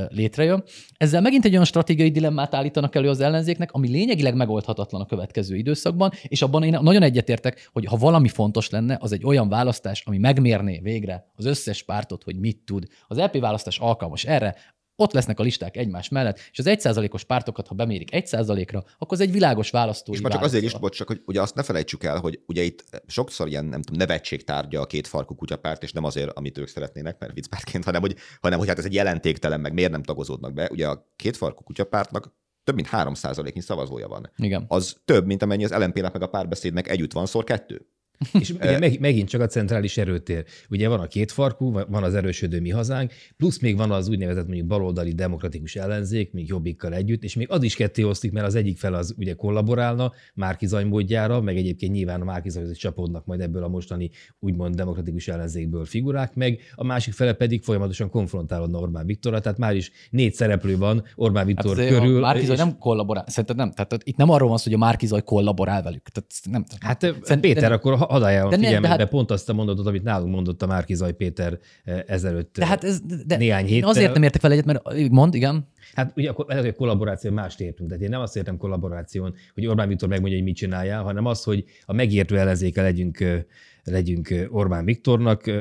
[0.10, 0.64] létrejön.
[0.98, 5.56] Ezzel megint egy olyan stratégiai dilemmát állítanak elő az ellenzéknek, ami lényegileg megoldhatatlan a következő
[5.56, 10.04] időszakban, és abban én nagyon egyetértek, hogy ha valami fontos lenne, az egy olyan választás,
[10.06, 12.88] ami megmérné végre az összes pártot, hogy mit tud.
[13.08, 14.56] Az LP választás alkalmas erre,
[15.00, 19.20] ott lesznek a listák egymás mellett, és az 1%-os pártokat, ha bemérik 1%-ra, akkor az
[19.20, 20.14] egy világos választó.
[20.14, 22.64] És már csak azért is, bocs, csak hogy ugye azt ne felejtsük el, hogy ugye
[22.64, 26.58] itt sokszor ilyen, nem tudom, nevetség tárgya a két farkú kutyapárt, és nem azért, amit
[26.58, 30.04] ők szeretnének, mert viccpártként, hanem hogy, hanem hogy hát ez egy jelentéktelen, meg miért nem
[30.04, 30.70] tagozódnak be.
[30.72, 34.32] Ugye a két farkú kutyapártnak több mint 3%-nyi szavazója van.
[34.38, 34.66] Igen.
[34.68, 37.88] Az több, mint amennyi az LNP-nek meg a párbeszédnek együtt van, szor kettő.
[38.40, 40.46] És ugye meg, megint csak a centrális erőtér.
[40.70, 44.46] Ugye van a két farkú, van az erősödő mi hazánk, plusz még van az úgynevezett
[44.46, 48.56] mondjuk baloldali demokratikus ellenzék, még jobbikkal együtt, és még az is ketté osztik, mert az
[48.56, 53.64] egyik fel az ugye kollaborálna Márkizaj módjára, meg egyébként nyilván a Márkizajhoz csapódnak majd ebből
[53.64, 59.40] a mostani úgymond demokratikus ellenzékből figurák, meg a másik fele pedig folyamatosan konfrontálódna Orbán Viktorra,
[59.40, 62.20] tehát már is négy szereplő van Orbán Viktor hát körül.
[62.20, 62.62] Márkizaj és...
[62.62, 66.08] nem kollaborál, szerintem nem, tehát itt nem arról van szó, hogy a Márkizaj kollaborál velük.
[66.10, 67.76] Tehát nem, hát Szerint, Péter, de...
[67.76, 69.10] akkor hadd ajánlom de figyelmet, hát...
[69.10, 72.84] pont azt a mondatot, amit nálunk mondott a Márki Zaj Péter eh, ezelőtt de hát
[72.84, 73.90] ez, de néhány héttel.
[73.90, 75.68] Azért nem értek fel egyet, mert mond, igen.
[75.94, 77.90] Hát ugye akkor ez a kollaboráció mást értünk.
[77.90, 81.44] Tehát én nem azt értem kollaboráción, hogy Orbán Viktor megmondja, hogy mit csináljál, hanem az,
[81.44, 83.44] hogy a megértő ellenzéke legyünk, eh,
[83.84, 85.52] legyünk eh, Orbán Viktornak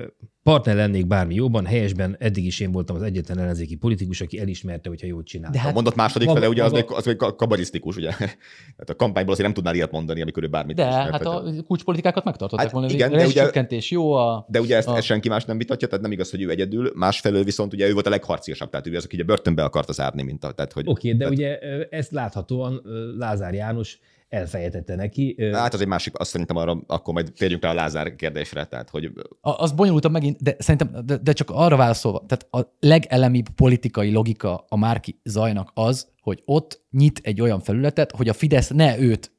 [0.46, 4.88] partner lennék bármi jóban, helyesben, eddig is én voltam az egyetlen ellenzéki politikus, aki elismerte,
[4.88, 5.50] hogyha jót csinál.
[5.50, 8.10] De hát, a mondat második fele, ugye az, még, az még kabarisztikus, ugye?
[8.10, 11.44] Tehát a kampányból azért nem tudnál ilyet mondani, amikor ő bármit De ismert, hát a
[11.66, 12.90] kulcspolitikákat megtartották hát volna.
[12.90, 13.50] Igen, de ugye,
[13.88, 14.46] jó a...
[14.48, 14.96] De ugye ezt, a...
[14.96, 16.92] ezt, senki más nem vitatja, tehát nem igaz, hogy ő egyedül.
[16.94, 20.22] Másfelől viszont ugye ő volt a legharciasabb, tehát ő az, aki ugye börtönbe akarta zárni,
[20.22, 20.52] mint a...
[20.52, 21.32] Tehát, hogy, Oké, okay, de tehát...
[21.32, 22.82] ugye ezt láthatóan
[23.18, 23.98] Lázár János
[24.36, 25.36] elfejtette neki.
[25.52, 28.90] Hát az egy másik, azt szerintem arra, akkor majd térjünk rá a Lázár kérdésre, tehát
[28.90, 29.10] hogy...
[29.40, 34.12] A, az bonyolultabb megint, de szerintem, de, de csak arra válaszolva, tehát a legelemibb politikai
[34.12, 38.98] logika a Márki Zajnak az, hogy ott nyit egy olyan felületet, hogy a Fidesz ne
[38.98, 39.34] őt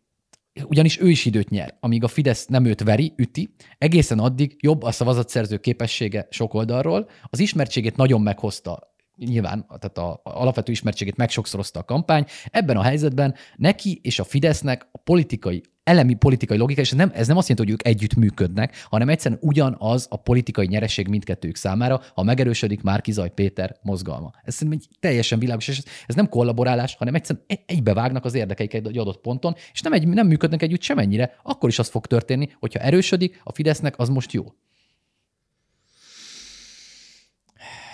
[0.66, 4.84] ugyanis ő is időt nyer, amíg a Fidesz nem őt veri, üti, egészen addig jobb
[4.84, 11.18] a szavazatszerző képessége sok oldalról, az ismertségét nagyon meghozta nyilván tehát a, a alapvető ismertségét
[11.18, 12.26] megsokszorozta a kampány.
[12.52, 17.12] Ebben a helyzetben neki és a Fidesznek a politikai elemi politikai logika, és ez nem,
[17.14, 21.56] ez nem azt jelenti, hogy ők együtt működnek, hanem egyszerűen ugyanaz a politikai nyereség mindkettőjük
[21.56, 24.32] számára, ha megerősödik Márkizaj Péter mozgalma.
[24.44, 28.88] Ez szerintem egy teljesen világos, és ez, ez nem kollaborálás, hanem egyszerűen egybevágnak az érdekeiket
[28.88, 32.50] egy adott ponton, és nem, egy, nem működnek együtt semennyire, akkor is az fog történni,
[32.60, 34.46] hogyha erősödik, a Fidesznek az most jó.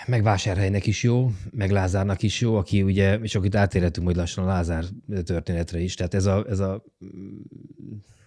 [0.06, 4.18] Meg Vásárhelynek is jó, meg Lázárnak is jó, aki ugye, és akkor itt átérhetünk majd
[4.18, 4.84] lassan a Lázár
[5.24, 6.84] történetre is, tehát ez a, ez a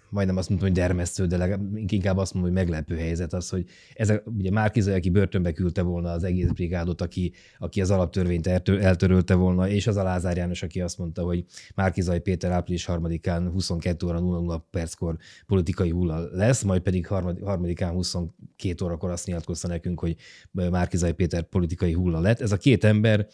[0.10, 3.66] majdnem azt mondtam, hogy dermesztő, de legalább, inkább azt mondom, hogy meglepő helyzet az, hogy
[3.94, 8.48] ez a, ugye Márkizaj, aki börtönbe küldte volna az egész brigádot, aki, aki az alaptörvényt
[8.48, 13.50] eltörölte volna, és az a Lázár János, aki azt mondta, hogy Márkizaj Péter április 3-án
[13.52, 20.00] 22 óra 00 perckor politikai hulla lesz, majd pedig harmadikán 22 órakor azt nyilatkozta nekünk,
[20.00, 20.16] hogy
[20.52, 22.42] Márkizaj Péter politikai hulla lett.
[22.42, 23.28] Ez a két ember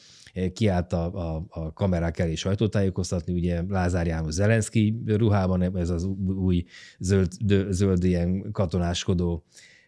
[0.54, 6.65] kiállt a, a, a kamerák elé sajtótájékoztatni, ugye Lázár János Zelenszky ruhában, ez az új
[7.00, 7.32] zöld,
[7.69, 9.43] zöld ilyen katonáskodó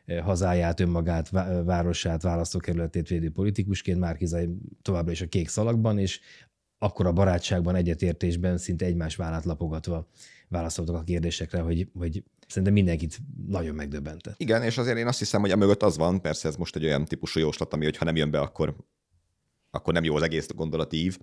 [0.05, 1.29] eh, hazáját, önmagát,
[1.65, 4.49] városát, választókerületét védő politikusként, Márkizai
[4.81, 6.19] továbbra is a kék szalagban, és
[6.77, 10.08] akkor a barátságban, egyetértésben szinte egymás vállát lapogatva
[10.47, 14.36] válaszoltak a kérdésekre, hogy, hogy szerintem mindenkit nagyon megdöbbentett.
[14.38, 16.86] Igen, és azért én azt hiszem, hogy a mögött az van, persze ez most egy
[16.86, 18.75] olyan típusú jóslat, ami, hogy ha nem jön be, akkor
[19.75, 21.17] akkor nem jó az egész gondolatív,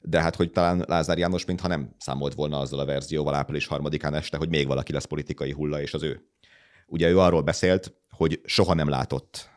[0.00, 4.14] de hát, hogy talán Lázár János mintha nem számolt volna azzal a verzióval április harmadikán
[4.14, 6.26] este, hogy még valaki lesz politikai hulla, és az ő.
[6.86, 9.50] Ugye ő arról beszélt, hogy soha nem látott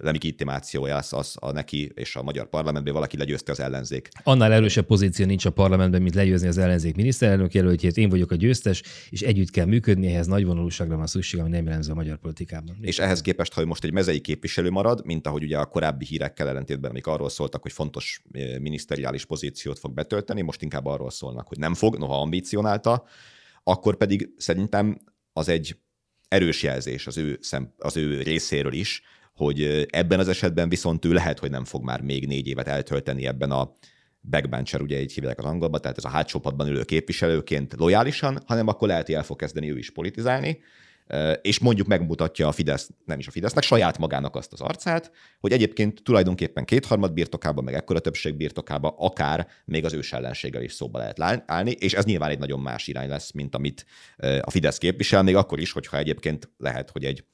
[0.00, 4.08] legitimációja az, az a neki és a magyar parlamentben valaki legyőzte az ellenzék.
[4.22, 7.96] Annál erősebb pozíció nincs a parlamentben, mint legyőzni az ellenzék miniszterelnök jelöltjét.
[7.96, 11.64] Én vagyok a győztes, és együtt kell működni, ehhez nagy vonalúságra van szükség, ami nem
[11.64, 12.76] jellemző a magyar politikában.
[12.80, 16.48] És ehhez képest, ha most egy mezei képviselő marad, mint ahogy ugye a korábbi hírekkel
[16.48, 18.22] ellentétben, amik arról szóltak, hogy fontos
[18.58, 23.04] miniszteriális pozíciót fog betölteni, most inkább arról szólnak, hogy nem fog, noha ambicionálta,
[23.62, 24.98] akkor pedig szerintem
[25.32, 25.76] az egy
[26.28, 29.02] erős jelzés az ő, szem, az ő részéről is,
[29.34, 33.26] hogy ebben az esetben viszont ő lehet, hogy nem fog már még négy évet eltölteni
[33.26, 33.72] ebben a
[34.30, 38.68] backbencher, ugye így hívják az angolban, tehát ez a hátsó padban ülő képviselőként lojálisan, hanem
[38.68, 40.58] akkor lehet, hogy el fog kezdeni ő is politizálni,
[41.42, 45.52] és mondjuk megmutatja a Fidesz, nem is a Fidesznek, saját magának azt az arcát, hogy
[45.52, 50.98] egyébként tulajdonképpen kétharmad birtokában, meg ekkora többség birtokában akár még az ős ellenséggel is szóba
[50.98, 53.86] lehet állni, és ez nyilván egy nagyon más irány lesz, mint amit
[54.40, 57.24] a Fidesz képvisel, még akkor is, hogyha egyébként lehet, hogy egy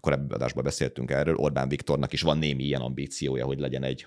[0.00, 4.06] korábbi adásban beszéltünk erről, Orbán Viktornak is van némi ilyen ambíciója, hogy legyen egy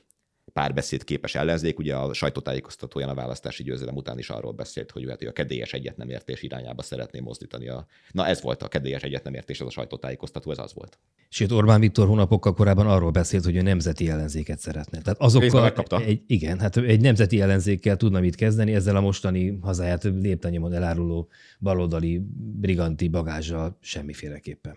[0.54, 1.80] párbeszéd képes ellenzék.
[1.80, 5.74] Ugye a sajtótájékoztatóján a választási győzelem után is arról beszélt, hogy, hát, hogy a kedélyes
[5.74, 7.68] egyetnemértés irányába szeretné mozdítani.
[7.68, 7.86] A...
[8.12, 11.00] Na ez volt a kedélyes egyetnemértés, az a sajtótájékoztató, ez az volt.
[11.30, 15.02] Sőt, Orbán Viktor hónapokkal korábban arról beszélt, hogy ő nemzeti ellenzéket szeretne.
[15.02, 20.04] Tehát azokkal egy, igen, hát egy nemzeti ellenzékkel tudna mit kezdeni, ezzel a mostani hazáját
[20.04, 24.76] léptanyomon eláruló baloldali briganti bagázsal semmiféleképpen.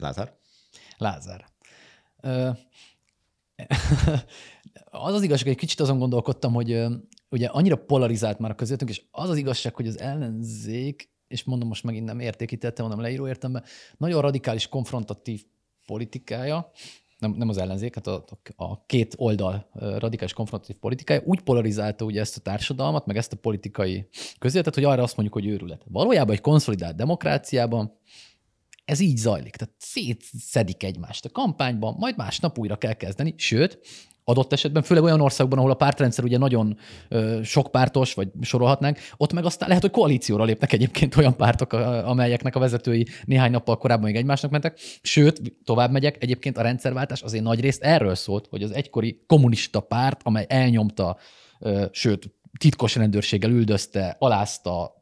[0.00, 0.32] Lázár?
[0.98, 1.46] Lázár.
[4.90, 6.84] Az az igazság, hogy egy kicsit azon gondolkodtam, hogy
[7.28, 11.68] ugye annyira polarizált már a közöttünk, és az az igazság, hogy az ellenzék, és mondom
[11.68, 13.64] most megint nem értékítettem, mondom leíró értemben,
[13.96, 15.44] nagyon radikális, konfrontatív
[15.86, 16.70] politikája,
[17.18, 18.24] nem, nem az ellenzék, hát a,
[18.56, 23.36] a két oldal radikális konfrontatív politikája úgy polarizálta ugye ezt a társadalmat, meg ezt a
[23.36, 24.08] politikai
[24.38, 25.84] közéletet, hogy arra azt mondjuk, hogy őrület.
[25.88, 27.98] Valójában egy konszolidált demokráciában
[28.90, 29.56] ez így zajlik.
[29.56, 33.78] Tehát szétszedik egymást a kampányban, majd másnap újra kell kezdeni, sőt,
[34.24, 39.32] adott esetben, főleg olyan országban, ahol a pártrendszer ugye nagyon ö, pártos, vagy sorolhatnánk, ott
[39.32, 44.04] meg aztán lehet, hogy koalícióra lépnek egyébként olyan pártok, amelyeknek a vezetői néhány nappal korábban
[44.04, 44.78] még egymásnak mentek.
[45.02, 49.80] Sőt, tovább megyek, egyébként a rendszerváltás azért nagy részt erről szólt, hogy az egykori kommunista
[49.80, 51.16] párt, amely elnyomta,
[51.58, 54.99] ö, sőt, titkos rendőrséggel üldözte, alázta,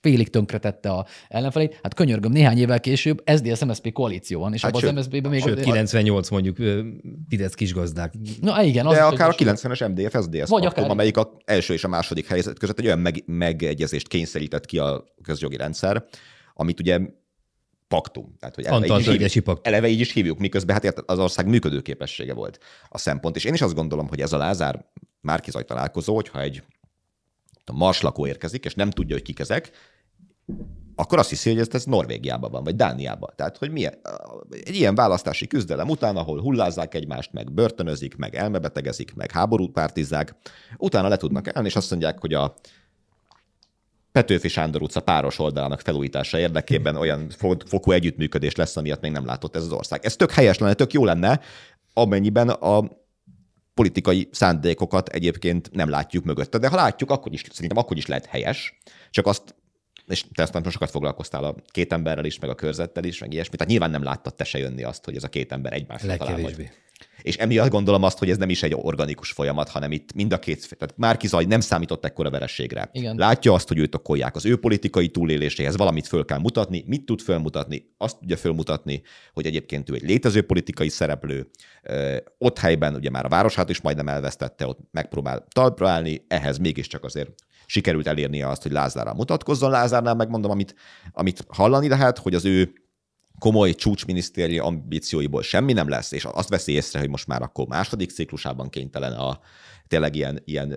[0.00, 1.78] félig tönkretette a ellenfelét.
[1.82, 5.42] Hát könyörgöm, néhány évvel később SZDSZ-MSZP koalíció van, és hát abban az MSZP-ben még...
[5.42, 6.56] Sőt, 98 mondjuk
[7.28, 8.12] Fidesz kisgazdák.
[8.40, 8.86] Na igen.
[8.86, 10.90] Az De akár a 90-es MDF SZDSZ vagy akár...
[10.90, 15.04] amelyik a első és a második helyzet között egy olyan meg, megegyezést kényszerített ki a
[15.22, 16.04] közjogi rendszer,
[16.54, 16.98] amit ugye
[17.88, 18.34] paktum.
[18.38, 19.72] Tehát, hogy eleve így, hívjuk, paktum.
[19.72, 22.58] eleve így is hívjuk, miközben hát érted, az ország működőképessége volt
[22.88, 23.36] a szempont.
[23.36, 24.84] És én is azt gondolom, hogy ez a Lázár
[25.20, 26.62] Márkizaj találkozó, hogyha egy
[27.64, 29.70] a Mars lakó érkezik, és nem tudja, hogy kik ezek,
[30.94, 33.32] akkor azt hiszi, hogy ez, ez Norvégiában van, vagy Dániában.
[33.36, 33.94] Tehát, hogy milyen,
[34.64, 40.34] egy ilyen választási küzdelem után, ahol hullázzák egymást, meg börtönözik, meg elmebetegezik, meg háborút pártizzák,
[40.76, 42.54] utána le tudnak elni, és azt mondják, hogy a
[44.12, 47.30] Petőfi Sándor utca páros oldalának felújítása érdekében olyan
[47.66, 50.04] fokú együttműködés lesz, amiatt még nem látott ez az ország.
[50.04, 51.40] Ez tök helyes lenne, tök jó lenne,
[51.92, 52.88] amennyiben a
[53.80, 56.58] politikai szándékokat egyébként nem látjuk mögötte.
[56.58, 58.78] De ha látjuk, akkor is, szerintem akkor is lehet helyes,
[59.10, 59.54] csak azt
[60.10, 63.56] és te aztán sokat foglalkoztál a két emberrel is, meg a körzettel is, meg ilyesmi.
[63.56, 66.38] Tehát nyilván nem láttad te se jönni azt, hogy ez a két ember egymásra talál
[66.38, 66.70] majd.
[67.22, 70.38] És emiatt gondolom azt, hogy ez nem is egy organikus folyamat, hanem itt mind a
[70.38, 72.88] két, tehát Márki Zaj nem számított ekkora verességre.
[72.92, 73.16] Igen.
[73.16, 76.84] Látja azt, hogy őt okolják az ő politikai túléléséhez, valamit föl kell mutatni.
[76.86, 77.94] Mit tud fölmutatni?
[77.96, 81.50] Azt tudja fölmutatni, hogy egyébként ő egy létező politikai szereplő.
[82.38, 87.04] Ott helyben ugye már a városát is majdnem elvesztette, ott megpróbál talpra állni, ehhez mégiscsak
[87.04, 87.30] azért
[87.70, 89.70] sikerült elérnie azt, hogy Lázárral mutatkozzon.
[89.70, 90.74] Lázárnál megmondom, amit,
[91.12, 92.72] amit hallani lehet, hogy az ő
[93.38, 98.10] komoly csúcsminisztéri ambícióiból semmi nem lesz, és azt veszi észre, hogy most már akkor második
[98.10, 99.40] ciklusában kénytelen a
[99.86, 100.68] tényleg ilyen, ilyen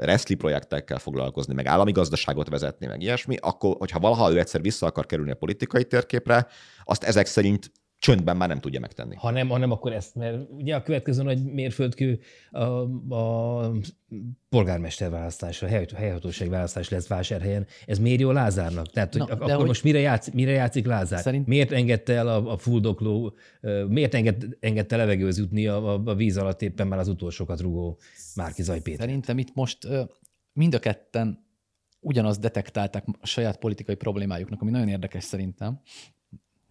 [0.00, 4.86] reszli projektekkel foglalkozni, meg állami gazdaságot vezetni, meg ilyesmi, akkor, hogyha valaha ő egyszer vissza
[4.86, 6.46] akar kerülni a politikai térképre,
[6.84, 9.14] azt ezek szerint csöndben már nem tudja megtenni.
[9.14, 12.62] Ha nem, ha nem akkor ezt, mert ugye a következő nagy mérföldkő a,
[13.14, 13.72] a
[14.48, 17.66] polgármester választás, a helyhatóság választás lesz vásárhelyen.
[17.86, 18.90] Ez miért jó Lázárnak?
[18.90, 21.20] Tehát, hogy Na, akkor hogy most mire, játsz, mire játszik Lázár?
[21.20, 21.46] Szerint...
[21.46, 23.34] Miért engedte el a, a fuldokló,
[23.88, 27.98] miért enged, engedte levegőz jutni a, a, a víz alatt éppen már az utolsókat rugó
[28.34, 29.00] Márki Zaj Péter?
[29.00, 29.88] Szerintem itt most
[30.52, 31.44] mind a ketten
[32.00, 35.80] ugyanazt detektálták a saját politikai problémájuknak, ami nagyon érdekes szerintem,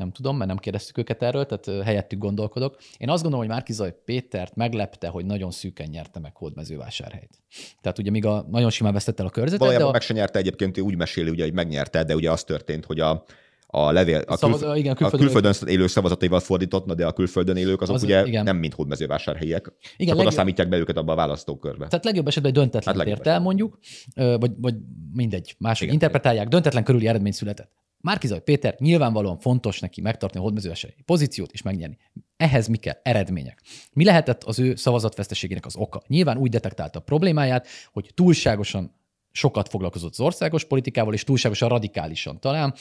[0.01, 2.77] nem tudom, mert nem kérdeztük őket erről, tehát helyettük gondolkodok.
[2.97, 7.41] Én azt gondolom, hogy Márkizaj Pétert meglepte, hogy nagyon szűken nyerte meg Hódmezővásárhelyt.
[7.81, 9.59] Tehát ugye még a, nagyon simán vesztette el a körzetet.
[9.59, 9.97] Valójában de a...
[9.97, 13.23] meg se nyerte egyébként, úgy meséli, ugye, hogy megnyerte, de ugye az történt, hogy a,
[13.67, 17.57] a levél, a, Szavaz, külf- igen, külföldön, a külföldön élő szavazataival fordított, de a külföldön
[17.57, 18.43] élők azok az, ugye igen.
[18.43, 19.73] nem mind hódmezővásárhelyiek.
[19.81, 20.33] Igen, csak legjobb...
[20.33, 21.87] számítják be őket abba a választókörbe.
[21.87, 23.79] Tehát legjobb esetben egy döntetlen hát ért el, mondjuk,
[24.15, 24.75] vagy, vagy
[25.13, 26.53] mindegy, máshogy igen, interpretálják, igen.
[26.53, 27.80] döntetlen körüli eredmény született.
[28.01, 31.97] Márkizaj Péter nyilvánvalóan fontos neki megtartani a hódmezővásárhelyi pozíciót és megnyerni.
[32.37, 32.99] Ehhez mi kell?
[33.03, 33.61] Eredmények.
[33.93, 36.01] Mi lehetett az ő szavazatveszteségének az oka?
[36.07, 38.99] Nyilván úgy detektálta a problémáját, hogy túlságosan
[39.31, 42.73] sokat foglalkozott az országos politikával, és túlságosan radikálisan talán,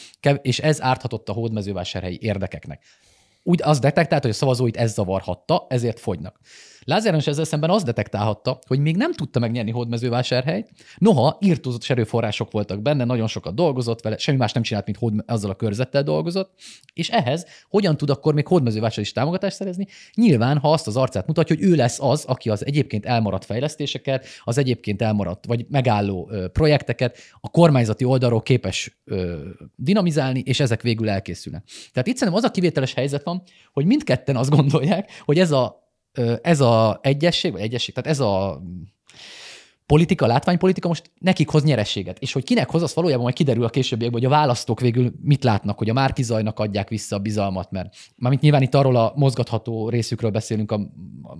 [0.42, 2.84] és ez árthatott a hódmezővásárhelyi érdekeknek.
[3.42, 6.40] Úgy az detektálta, hogy a szavazóit ez zavarhatta, ezért fogynak.
[6.84, 12.82] Lázáros ezzel szemben azt detektálhatta, hogy még nem tudta megnyerni hódmezővásárhelyt, noha írtózott erőforrások voltak
[12.82, 16.52] benne, nagyon sokat dolgozott vele, semmi más nem csinált, mint hód, azzal a körzettel dolgozott,
[16.92, 19.86] és ehhez hogyan tud akkor még hódmezővásár is támogatást szerezni?
[20.14, 24.26] Nyilván, ha azt az arcát mutatja, hogy ő lesz az, aki az egyébként elmaradt fejlesztéseket,
[24.44, 29.00] az egyébként elmaradt vagy megálló projekteket a kormányzati oldalról képes
[29.74, 31.64] dinamizálni, és ezek végül elkészülnek.
[31.92, 35.89] Tehát itt szerintem az a kivételes helyzet van, hogy mindketten azt gondolják, hogy ez a
[36.42, 38.62] ez a egyesség, vagy egyesség, tehát ez a
[39.90, 42.18] politika, látványpolitika most nekik hoz nyerességet.
[42.18, 45.44] És hogy kinek hoz, az valójában majd kiderül a későbbiekben, hogy a választók végül mit
[45.44, 49.88] látnak, hogy a Márkizajnak adják vissza a bizalmat, mert mármint nyilván itt arról a mozgatható
[49.88, 50.80] részükről beszélünk, a,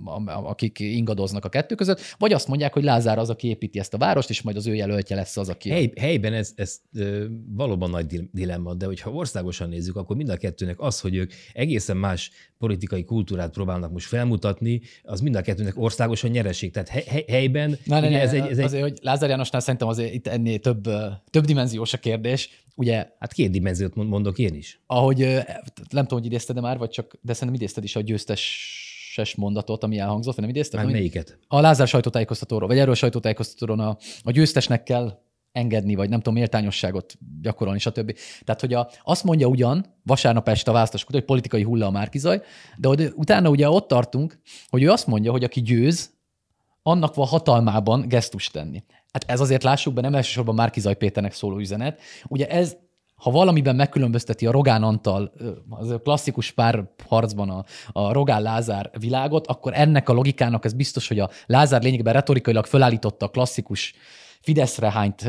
[0.03, 3.79] a, a, akik ingadoznak a kettő között, vagy azt mondják, hogy Lázár az, aki építi
[3.79, 5.69] ezt a várost, és majd az ő jelöltje lesz az, aki...
[5.69, 7.25] Hely, helyben ez, ez ö,
[7.55, 11.97] valóban nagy dilemma, de hogyha országosan nézzük, akkor mind a kettőnek az, hogy ők egészen
[11.97, 12.31] más
[12.61, 16.71] politikai kultúrát próbálnak most felmutatni, az mind a kettőnek országosan nyereség.
[16.71, 18.63] Tehát hely, helyben Na, ne, ne, ez egy, ez egy...
[18.63, 20.89] Azért, hogy Lázár Jánosnál szerintem azért itt ennél több,
[21.29, 22.49] több dimenziós a kérdés.
[22.75, 24.81] Ugye, hát két dimenziót mondok én is.
[24.87, 25.19] Ahogy,
[25.89, 29.83] nem tudom, hogy idézted de már, vagy csak, de szerintem idézted is a győztes mondatot,
[29.83, 30.79] ami elhangzott, vagy nem idézted?
[30.79, 31.37] Hát melyiket?
[31.47, 35.19] A Lázár sajtótájékoztatóról, vagy erről a sajtótájékoztatóról a, a győztesnek kell
[35.51, 38.17] engedni, vagy nem tudom, méltányosságot gyakorolni, stb.
[38.43, 42.41] Tehát, hogy a, azt mondja ugyan vasárnap este a választás hogy politikai hulla a Márkizaj,
[42.77, 46.11] de hogy utána ugye ott tartunk, hogy ő azt mondja, hogy aki győz,
[46.83, 48.83] annak van hatalmában gesztust tenni.
[49.11, 52.01] Hát ez azért lássuk be, nem elsősorban Márkizaj Péternek szóló üzenet.
[52.27, 52.77] Ugye ez
[53.21, 55.33] ha valamiben megkülönbözteti a Rogán Antal,
[55.69, 61.19] az klasszikus párharcban a, a Rogán Lázár világot, akkor ennek a logikának ez biztos, hogy
[61.19, 63.93] a Lázár lényegben retorikailag fölállította a klasszikus
[64.41, 65.27] Fideszre hányt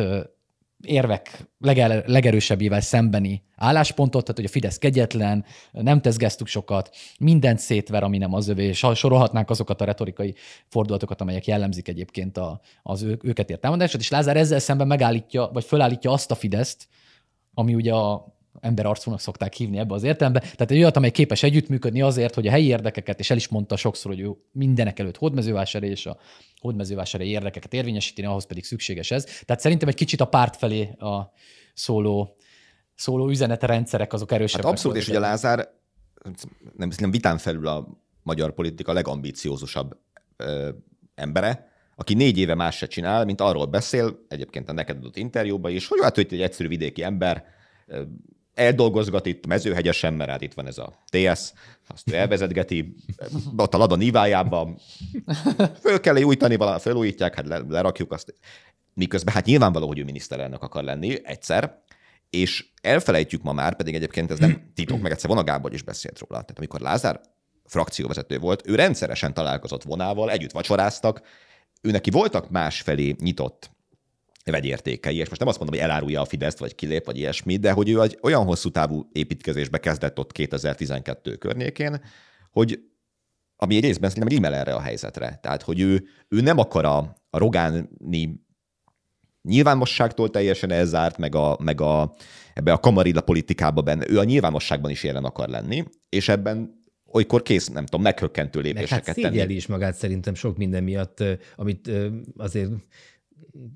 [0.83, 8.03] érvek legel, legerősebbével szembeni álláspontot, tehát hogy a Fidesz kegyetlen, nem tesz gesztusokat, mindent szétver,
[8.03, 10.35] ami nem az övé, és sorolhatnánk azokat a retorikai
[10.69, 15.51] fordulatokat, amelyek jellemzik egyébként a, az ő, őket ért támadását, és Lázár ezzel szemben megállítja,
[15.53, 16.89] vagy fölállítja azt a Fideszt,
[17.55, 18.33] ami ugye a
[18.63, 20.41] emberarcúnak szokták hívni ebbe az értelembe.
[20.41, 23.77] Tehát egy olyat, amely képes együttműködni azért, hogy a helyi érdekeket, és el is mondta
[23.77, 26.19] sokszor, hogy ő mindenek előtt hódmezővásáré és a
[26.61, 29.25] hódmezővásáré érdekeket érvényesíteni, ahhoz pedig szükséges ez.
[29.25, 31.33] Tehát szerintem egy kicsit a párt felé a
[31.75, 32.37] szóló,
[32.95, 34.65] szóló üzenetrendszerek azok erősebbek.
[34.65, 35.69] Hát abszolút, és ugye Lázár
[36.77, 37.89] nem, nem vitán felül a
[38.23, 39.97] magyar politika legambiciózusabb
[40.37, 40.69] ö,
[41.15, 45.73] embere, aki négy éve más se csinál, mint arról beszél, egyébként a neked adott interjúban
[45.73, 47.45] is, hogy hát, hogy egy egyszerű vidéki ember,
[48.55, 51.53] eldolgozgat itt mezőhegyesen, mert hát itt van ez a TS,
[51.87, 52.95] azt elvezetgeti,
[53.57, 54.79] ott a Lada nívájában,
[55.81, 58.35] föl kell újítani valami, felújítják, hát lerakjuk azt.
[58.95, 61.81] Miközben hát nyilvánvaló, hogy ő miniszterelnök akar lenni egyszer,
[62.31, 66.19] és elfelejtjük ma már, pedig egyébként ez nem titok, meg egyszer Vona Gábor is beszélt
[66.19, 66.41] róla.
[66.41, 67.21] Tehát amikor Lázár
[67.65, 71.23] frakcióvezető volt, ő rendszeresen találkozott vonával, együtt vacsoráztak,
[71.81, 73.71] ő neki voltak másfelé nyitott
[74.51, 77.73] vegyértékei, és most nem azt mondom, hogy elárulja a Fideszt, vagy kilép, vagy ilyesmi, de
[77.73, 82.01] hogy ő egy olyan hosszú távú építkezésbe kezdett ott 2012 környékén,
[82.51, 82.81] hogy
[83.57, 85.39] ami egy részben szerintem rímel erre a helyzetre.
[85.43, 87.89] Tehát, hogy ő, ő nem akar a, a rogáni
[89.43, 92.15] nyilvánosságtól teljesen elzárt, meg, a, meg a,
[92.55, 94.05] ebbe a kamarilla politikába benne.
[94.09, 96.83] Ő a nyilvánosságban is jelen akar lenni, és ebben
[97.13, 99.55] olykor kész, nem tudom, meghökkentő lépéseket meg hát tenni.
[99.55, 101.25] is magát szerintem sok minden miatt,
[101.57, 101.91] amit
[102.37, 102.71] azért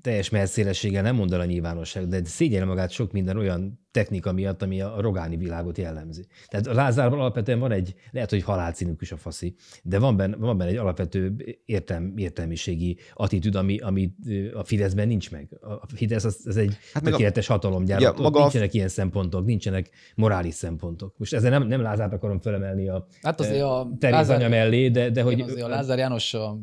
[0.01, 4.61] teljes messzélességgel nem mond el a nyilvánosság, de szégyel magát sok minden olyan technika miatt,
[4.61, 6.25] ami a rogáni világot jellemzi.
[6.47, 10.57] Tehát a Lázárban alapvetően van egy, lehet, hogy halálcínikus a faszi, de van benne, van
[10.57, 14.13] benne egy alapvető értelm, értelmiségi attitűd, ami, ami
[14.53, 15.57] a Fideszben nincs meg.
[15.61, 17.53] A Fidesz az, az egy hát tökéletes a...
[17.53, 18.01] hatalomgyár.
[18.01, 18.71] Ja, maga nincsenek a...
[18.73, 21.17] ilyen szempontok, nincsenek morális szempontok.
[21.17, 24.37] Most ezzel nem, nem Lázárt akarom felemelni a, hát azért a Teréz Lázár...
[24.37, 25.41] anya mellé, de, de hogy...
[25.41, 26.57] Azért a Lázár János a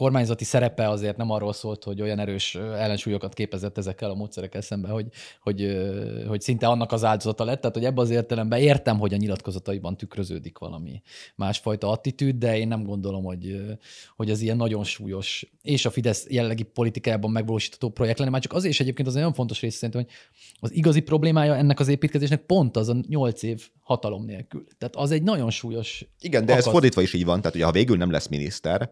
[0.00, 4.90] kormányzati szerepe azért nem arról szólt, hogy olyan erős ellensúlyokat képezett ezekkel a módszerekkel szemben,
[4.90, 5.06] hogy,
[5.40, 5.78] hogy,
[6.28, 7.60] hogy szinte annak az áldozata lett.
[7.60, 11.02] Tehát, hogy ebben az értelemben értem, hogy a nyilatkozataiban tükröződik valami
[11.36, 13.60] másfajta attitűd, de én nem gondolom, hogy,
[14.16, 18.30] hogy ez ilyen nagyon súlyos, és a Fidesz jellegi politikájában megvalósítható projekt lenne.
[18.30, 20.12] Már csak azért is egyébként az nagyon fontos rész szerintem, hogy
[20.60, 24.64] az igazi problémája ennek az építkezésnek pont az a nyolc év hatalom nélkül.
[24.78, 26.04] Tehát az egy nagyon súlyos.
[26.20, 26.66] Igen, de akasz.
[26.66, 27.38] ez fordítva is így van.
[27.38, 28.90] Tehát, hogy ha végül nem lesz miniszter,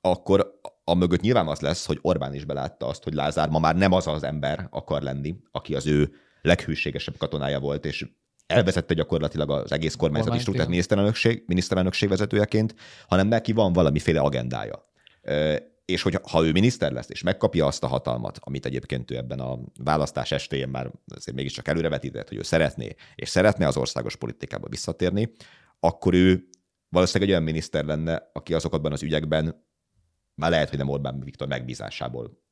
[0.00, 3.76] akkor a mögött nyilván az lesz, hogy Orbán is belátta azt, hogy Lázár ma már
[3.76, 8.06] nem az az ember akar lenni, aki az ő leghűségesebb katonája volt, és
[8.46, 12.74] elvezette gyakorlatilag az egész kormányzati struktúrát miniszterelnökség, miniszterelnökség vezetőjeként,
[13.08, 14.92] hanem neki van valamiféle agendája.
[15.84, 19.40] És hogy ha ő miniszter lesz, és megkapja azt a hatalmat, amit egyébként ő ebben
[19.40, 24.68] a választás estéjén már azért mégiscsak előrevetített, hogy ő szeretné, és szeretne az országos politikába
[24.68, 25.32] visszatérni,
[25.80, 26.48] akkor ő
[26.88, 29.66] valószínűleg egy olyan miniszter lenne, aki azokban az ügyekben
[30.38, 32.42] már lehet, hogy nem Orbán Viktor megbízásából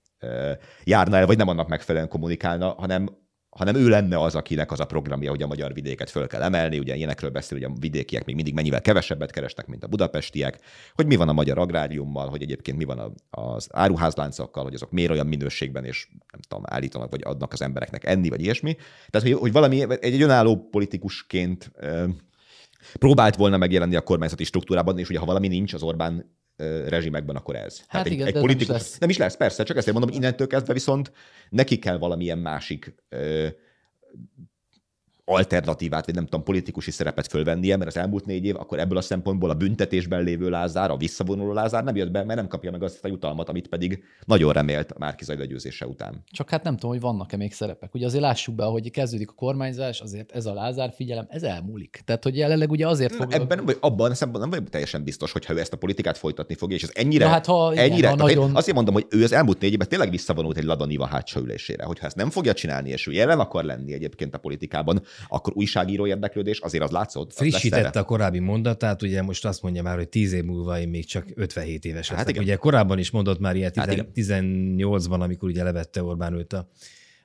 [0.84, 3.24] járna el, vagy nem annak megfelelően kommunikálna, hanem
[3.56, 6.78] hanem ő lenne az, akinek az a programja, hogy a magyar vidéket föl kell emelni.
[6.78, 10.58] Ugye ilyenekről beszél, hogy a vidékiek még mindig mennyivel kevesebbet keresnek, mint a budapestiek,
[10.94, 15.10] hogy mi van a magyar agráriummal, hogy egyébként mi van az áruházláncokkal, hogy azok miért
[15.10, 18.76] olyan minőségben és nem tudom, állítanak, vagy adnak az embereknek enni, vagy ilyesmi.
[19.10, 21.72] Tehát, hogy, hogy valami egy, egy önálló politikusként
[22.98, 26.35] próbált volna megjelenni a kormányzati struktúrában, és ugye ha valami nincs az Orbán
[26.86, 27.82] rezsimekben, akkor ez.
[27.86, 28.98] Hát egy, igen, egy de nem politikus, is lesz.
[28.98, 31.12] nem is lesz, persze, csak ezért mondom, innentől kezdve viszont
[31.48, 33.46] neki kell valamilyen másik ö,
[35.28, 39.00] alternatívát, vagy nem tudom, politikusi szerepet fölvennie, mert az elmúlt négy év, akkor ebből a
[39.00, 42.82] szempontból a büntetésben lévő Lázár, a visszavonuló Lázár nem jött be, mert nem kapja meg
[42.82, 46.22] azt a jutalmat, amit pedig nagyon remélt a Márkizai legyőzése után.
[46.30, 47.94] Csak hát nem tudom, hogy vannak-e még szerepek.
[47.94, 52.00] Ugye azért lássuk be, hogy kezdődik a kormányzás, azért ez a Lázár figyelem, ez elmúlik.
[52.04, 53.32] Tehát, hogy jelenleg ugye azért fog.
[53.32, 56.18] Ebben vagy abban a szempontból nem vagyok teljesen biztos, hogy ha ő ezt a politikát
[56.18, 58.76] folytatni fogja, és ez ennyire, Na hát, ha igen, ennyire ha tehát én nagyon- azért
[58.76, 61.84] mondom, hogy ő az elmúlt négy évben tényleg visszavonult egy Ladaniva hátsó ülésére.
[61.84, 66.06] Hogyha ezt nem fogja csinálni, és ő jelen akar lenni egyébként a politikában, akkor újságíró
[66.06, 67.28] érdeklődés azért az látszott.
[67.30, 70.88] az Frissítette a korábbi mondatát, ugye most azt mondja már, hogy 10 év múlva én
[70.88, 72.30] még csak 57 éves Hát leszek.
[72.30, 72.42] igen.
[72.42, 74.76] ugye korábban is mondott már ilyet Hát 10, igen.
[74.78, 76.68] 18-ban, amikor ugye levette Orbán őt a,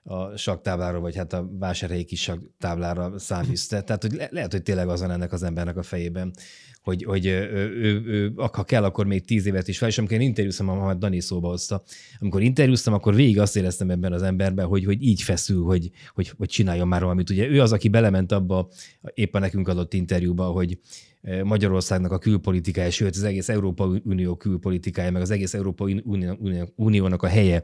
[0.03, 3.81] a saktáblára, vagy hát a vásárhelyi kis saktáblára száműzte.
[3.81, 6.33] Tehát hogy le, lehet, hogy tényleg az van ennek az embernek a fejében,
[6.81, 10.17] hogy, hogy ő, ő, ő, ha kell, akkor még tíz évet is fel, és amikor
[10.17, 11.83] én interjúztam, ha Dani szóba hozta,
[12.19, 16.33] amikor interjúztam, akkor végig azt éreztem ebben az emberben, hogy, hogy így feszül, hogy, hogy,
[16.37, 17.29] hogy csináljon már valamit.
[17.29, 18.69] Ugye ő az, aki belement abba
[19.13, 20.79] éppen nekünk adott interjúba, hogy
[21.43, 26.73] Magyarországnak a külpolitikája, sőt az egész Európa Unió külpolitikája, meg az egész Európa Unió- Unió-
[26.75, 27.63] Uniónak a helye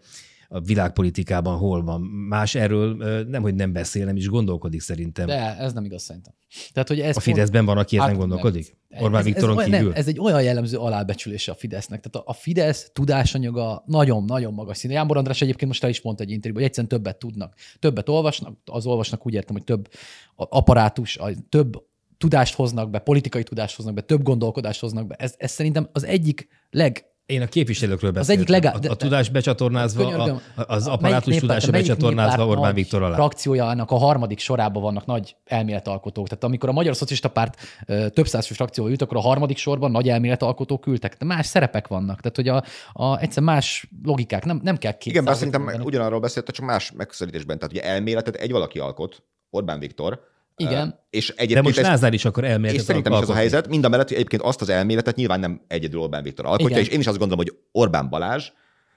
[0.49, 2.01] a világpolitikában hol van.
[2.01, 5.25] Más erről nem, hogy nem beszél, nem is gondolkodik szerintem.
[5.27, 6.33] De ez nem igaz szerintem.
[6.71, 8.17] Tehát, hogy ez a Fideszben van, aki Hát nem.
[8.17, 8.77] gondolkodik?
[8.99, 9.79] Orbán ez, Viktoron ez, kívül?
[9.87, 11.99] Nem, ez egy olyan jellemző alábecsülése a Fidesznek.
[12.01, 14.93] Tehát a, a Fidesz tudásanyaga nagyon-nagyon magas színű.
[14.93, 17.53] Jámbor András egyébként most el is mondta egy interjúban, hogy egyszerűen többet tudnak.
[17.79, 19.89] Többet olvasnak, az olvasnak úgy értem, hogy több
[20.35, 21.85] a- apparátus, a- több
[22.17, 25.15] tudást hoznak be, politikai tudást hoznak be, több gondolkodást hoznak be.
[25.15, 28.43] Ez, ez szerintem az egyik leg Én a képviselőkről Az beszéltem.
[28.43, 33.15] egyik legá- a, a tudás becsatornázva, Könyörgöm, a, az apparátus tudása becsatornázva Orbán Viktor alá.
[33.15, 36.27] Frakciójának a harmadik sorában vannak nagy elméletalkotók.
[36.27, 39.57] Tehát amikor a Magyar Szocialista Párt ö, több száz fős frakcióval ült, akkor a harmadik
[39.57, 41.17] sorban nagy elméletalkotók ültek.
[41.17, 42.21] De más szerepek vannak.
[42.21, 42.63] Tehát, hogy a,
[43.03, 46.91] a egyszer más logikák, nem, nem kell két Igen, bár szerintem ugyanarról beszélt, csak más
[46.91, 47.57] megközelítésben.
[47.59, 50.19] Tehát ugye elméletet egy valaki alkot, Orbán Viktor.
[50.57, 50.99] Igen.
[51.09, 53.67] És De egyébként most ez, Lázár is akar elméletet és szerintem is ez a helyzet,
[53.67, 56.81] mind a mellett, hogy egyébként azt az elméletet nyilván nem egyedül Orbán Viktor alkotja, Igen.
[56.81, 58.51] és én is azt gondolom, hogy Orbán Balázs,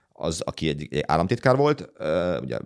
[0.09, 1.93] az, aki egy, egy államtitkár volt,
[2.43, 2.59] ugye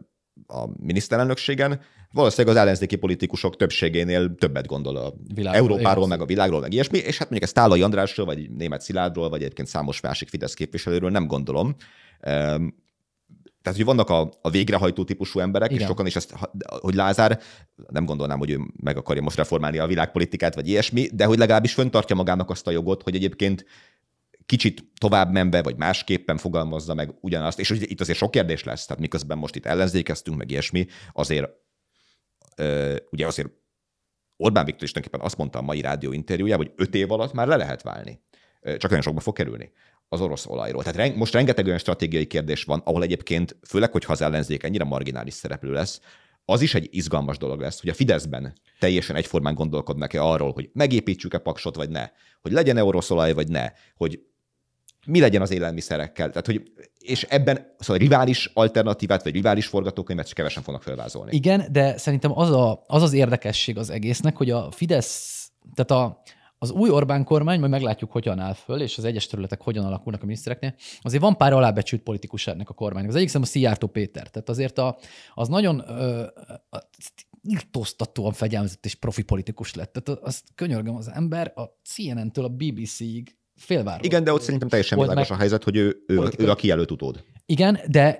[0.46, 1.80] a miniszterelnökségen,
[2.12, 6.08] valószínűleg az ellenzéki politikusok többségénél többet gondol a Világról, Európáról, igaz.
[6.08, 9.42] meg a világról, meg ilyesmi, és hát mondjuk ezt Tálai Andrásról, vagy német Szilárdról, vagy
[9.42, 11.76] egyébként számos másik Fidesz képviselőről nem gondolom.
[13.64, 15.82] Tehát, hogy vannak a, a végrehajtó típusú emberek, Igen.
[15.82, 16.34] és sokan is ezt,
[16.80, 17.40] hogy Lázár,
[17.88, 21.74] nem gondolnám, hogy ő meg akarja most reformálni a világpolitikát, vagy ilyesmi, de hogy legalábbis
[21.74, 23.64] föntartja magának azt a jogot, hogy egyébként
[24.46, 28.86] kicsit tovább menve, vagy másképpen fogalmazza meg ugyanazt, és ugye itt azért sok kérdés lesz,
[28.86, 31.50] tehát miközben most itt ellenzékeztünk, meg ilyesmi, azért
[32.56, 33.48] ö, ugye azért
[34.36, 37.46] Orbán Viktor is tulajdonképpen azt mondta a mai rádió interjújában, hogy öt év alatt már
[37.46, 38.20] le lehet válni.
[38.62, 39.72] Csak nagyon sokba fog kerülni
[40.08, 40.82] az orosz olajról.
[40.82, 45.34] Tehát most rengeteg olyan stratégiai kérdés van, ahol egyébként, főleg, hogyha az ellenzék ennyire marginális
[45.34, 46.00] szereplő lesz,
[46.44, 51.38] az is egy izgalmas dolog lesz, hogy a Fideszben teljesen egyformán gondolkodnak-e arról, hogy megépítsük-e
[51.38, 52.08] paksot, vagy ne,
[52.42, 54.20] hogy legyen-e orosz olaj, vagy ne, hogy
[55.06, 56.28] mi legyen az élelmiszerekkel.
[56.28, 56.62] Tehát, hogy,
[56.98, 61.34] és ebben szóval rivális alternatívát, vagy rivális forgatókönyvet csak kevesen fognak felvázolni.
[61.34, 66.22] Igen, de szerintem az, a, az az érdekesség az egésznek, hogy a Fidesz, tehát a,
[66.64, 70.22] az új Orbán kormány, majd meglátjuk, hogyan áll föl, és az egyes területek hogyan alakulnak
[70.22, 73.10] a minisztereknél, azért van pár alábecsült politikus ennek a kormánynak.
[73.10, 74.30] Az egyik szerintem a Szijjártó Péter.
[74.30, 74.96] Tehát azért a,
[75.34, 76.26] az nagyon ö,
[76.70, 76.78] a,
[77.42, 79.92] írtóztatóan fegyelmezett és profi politikus lett.
[79.92, 84.06] Tehát azt könyörgöm, az ember a CNN-től a BBC-ig félváros.
[84.06, 87.24] Igen, de ott szerintem teljesen világos a helyzet, hogy ő, ő, ő a kijelölt utód.
[87.46, 88.16] Igen, de,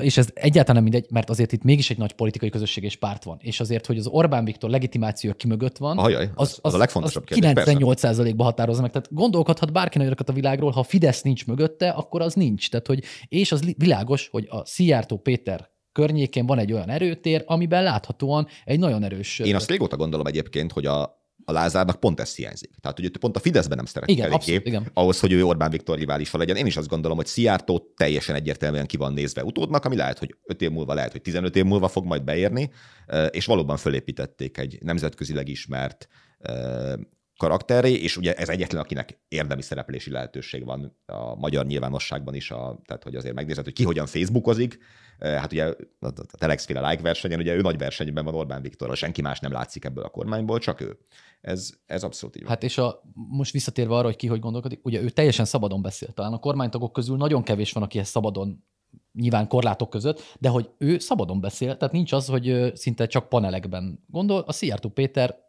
[0.00, 3.24] és ez egyáltalán nem mindegy, mert azért itt mégis egy nagy politikai közösség és párt
[3.24, 3.38] van.
[3.40, 7.22] És azért, hogy az Orbán Viktor legitimációja ki mögött van, Ajaj, az- az a legfontosabb
[7.22, 7.72] az kérdés, persze.
[7.72, 8.90] 98%-ba határozza meg.
[8.90, 12.70] Tehát gondolkodhat bárki nagyokat a világról, ha Fidesz nincs mögötte, akkor az nincs.
[12.70, 17.82] Tehát, hogy, és az világos, hogy a Szijjártó Péter környékén van egy olyan erőtér, amiben
[17.82, 19.38] láthatóan egy nagyon erős...
[19.38, 21.17] Én azt régóta gondolom egyébként, hogy a,
[21.48, 22.70] a Lázárnak pont ez hiányzik.
[22.80, 24.90] Tehát, hogy őt pont a Fideszben nem szeretik Igen, eléggé, abszolút, igen.
[24.94, 26.56] ahhoz, hogy ő Orbán Viktor riválisa legyen.
[26.56, 30.36] Én is azt gondolom, hogy Szijjártó teljesen egyértelműen ki van nézve utódnak, ami lehet, hogy
[30.44, 32.70] 5 év múlva, lehet, hogy 15 év múlva fog majd beérni,
[33.06, 36.92] eh, és valóban fölépítették egy nemzetközileg ismert eh,
[37.36, 42.80] karakteré, és ugye ez egyetlen, akinek érdemi szereplési lehetőség van a magyar nyilvánosságban is, a,
[42.86, 44.78] tehát hogy azért megnézed, hogy ki hogyan Facebookozik.
[45.18, 49.22] Eh, Hát ugye a Telex-féle like versenyen, ugye ő nagy versenyben van Orbán Viktorral, senki
[49.22, 50.98] más nem látszik ebből a kormányból, csak ő.
[51.40, 52.44] Ez, ez abszolút így.
[52.46, 56.12] Hát és a, most visszatérve arra, hogy ki hogy gondolkodik, ugye ő teljesen szabadon beszél.
[56.12, 58.64] Talán a kormánytagok közül nagyon kevés van, akihez szabadon
[59.12, 64.04] nyilván korlátok között, de hogy ő szabadon beszél, tehát nincs az, hogy szinte csak panelekben
[64.06, 64.40] gondol.
[64.46, 65.47] A Szijjártó Péter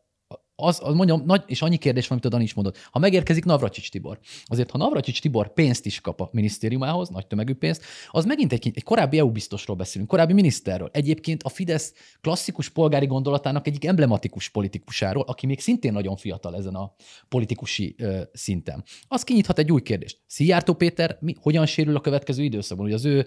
[0.59, 2.77] az, az mondjam, nagy, és annyi kérdés van, amit a Dani is mondott.
[2.91, 7.53] Ha megérkezik Navracsics Tibor, azért ha Navracsics Tibor pénzt is kap a minisztériumához, nagy tömegű
[7.53, 10.89] pénzt, az megint egy, egy korábbi EU biztosról beszélünk, korábbi miniszterről.
[10.93, 16.75] Egyébként a Fidesz klasszikus polgári gondolatának egyik emblematikus politikusáról, aki még szintén nagyon fiatal ezen
[16.75, 16.93] a
[17.29, 18.83] politikusi ö, szinten.
[19.07, 20.19] Az kinyithat egy új kérdést.
[20.27, 22.85] Szijjártó Péter mi, hogyan sérül a következő időszakban?
[22.85, 23.25] Ugye az ő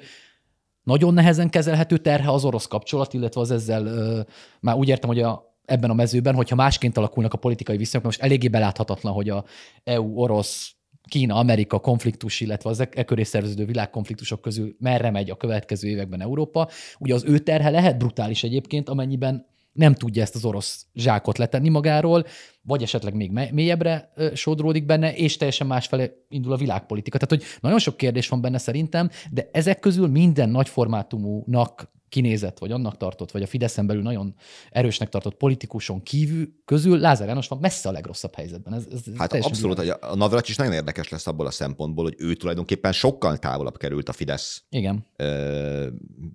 [0.82, 4.20] nagyon nehezen kezelhető terhe az orosz kapcsolat, illetve az ezzel, ö,
[4.60, 8.22] már úgy értem, hogy a, ebben a mezőben, hogyha másként alakulnak a politikai viszonyok, most
[8.22, 9.44] eléggé beláthatatlan, hogy a
[9.84, 10.74] EU-orosz
[11.08, 16.20] Kína-Amerika konfliktus, illetve az e, e köré szerveződő világkonfliktusok közül merre megy a következő években
[16.20, 16.68] Európa.
[16.98, 21.68] Ugye az ő terhe lehet brutális egyébként, amennyiben nem tudja ezt az orosz zsákot letenni
[21.68, 22.26] magáról,
[22.62, 27.18] vagy esetleg még mélyebbre sodródik benne, és teljesen másfelé indul a világpolitika.
[27.18, 32.72] Tehát, hogy nagyon sok kérdés van benne szerintem, de ezek közül minden nagyformátumúnak kinézett, vagy
[32.72, 34.34] annak tartott, vagy a Fideszen belül nagyon
[34.70, 38.74] erősnek tartott politikuson kívül közül Lázár János van messze a legrosszabb helyzetben.
[38.74, 42.14] Ez, ez hát abszolút, hogy a Navracs is nagyon érdekes lesz abból a szempontból, hogy
[42.18, 45.06] ő tulajdonképpen sokkal távolabb került a Fidesz Igen.
[45.16, 45.86] Ö,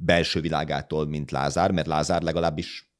[0.05, 2.91] belső világától, mint Lázár, mert Lázár legalábbis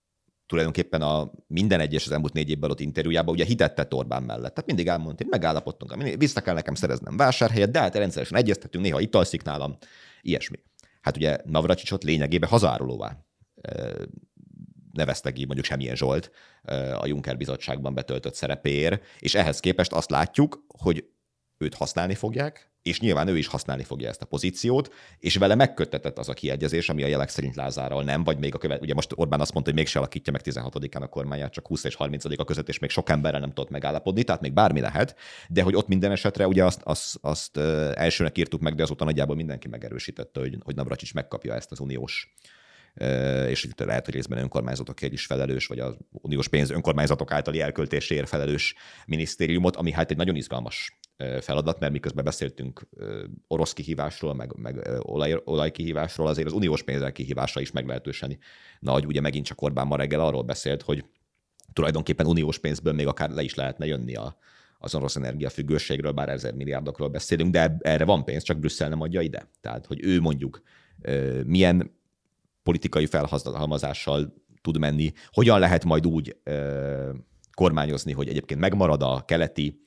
[0.46, 4.54] tulajdonképpen a minden egyes az elmúlt négy évben ott interjújában ugye hitette Orbán mellett.
[4.54, 9.00] Tehát mindig elmondta, hogy megállapodtunk, vissza kell nekem szereznem vásárhelyet, de hát rendszeresen egyeztetünk, néha
[9.00, 9.78] italszik nálam,
[10.22, 10.58] ilyesmi.
[11.08, 13.18] Hát ugye Navracsicsot lényegében hazárulóvá
[14.92, 16.32] nevezte ki mondjuk semmilyen Zsolt
[17.00, 21.10] a Juncker bizottságban betöltött szerepéért, és ehhez képest azt látjuk, hogy
[21.58, 26.18] őt használni fogják, és nyilván ő is használni fogja ezt a pozíciót, és vele megköttetett
[26.18, 29.12] az a kiegyezés, ami a jelek szerint Lázárral nem, vagy még a követ, ugye most
[29.16, 32.44] Orbán azt mondta, hogy mégse alakítja meg 16-án a kormányát, csak 20 és 30 a
[32.44, 35.16] között, és még sok emberrel nem tudott megállapodni, tehát még bármi lehet,
[35.50, 37.58] de hogy ott minden esetre ugye azt, azt, azt
[37.94, 42.36] elsőnek írtuk meg, de azóta nagyjából mindenki megerősítette, hogy, hogy Navracsics megkapja ezt az uniós
[43.50, 48.30] és itt lehet, hogy részben önkormányzatokért is felelős, vagy az uniós pénz önkormányzatok általi elköltéséért
[48.30, 48.76] felelős
[49.06, 50.98] minisztériumot, ami hát egy nagyon izgalmas
[51.42, 52.88] feladat, mert miközben beszéltünk
[53.48, 58.38] orosz kihívásról, meg, meg olaj, olajkihívásról, azért az uniós pénzek kihívása is meglehetősen
[58.80, 59.06] nagy.
[59.06, 61.06] Ugye megint csak Orbán ma reggel arról beszélt, hogy
[61.74, 64.38] tulajdonképpen uniós pénzből még akár le is lehetne jönni a,
[64.80, 69.22] az orosz energiafüggőségről, bár ezer milliárdokról beszélünk, de erre van pénz, csak Brüsszel nem adja
[69.22, 69.50] ide.
[69.62, 70.62] Tehát, hogy ő mondjuk
[71.46, 71.96] milyen
[72.64, 76.38] politikai felhalmozással tud menni, hogyan lehet majd úgy
[77.54, 79.87] kormányozni, hogy egyébként megmarad a keleti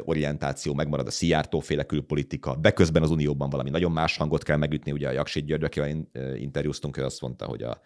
[0.00, 4.56] orientáció, megmarad a Szijjártó féle külpolitika, de közben az Unióban valami nagyon más hangot kell
[4.56, 4.92] megütni.
[4.92, 6.06] Ugye a Jaksit György, akivel
[6.36, 7.80] interjúztunk, ő azt mondta, hogy a,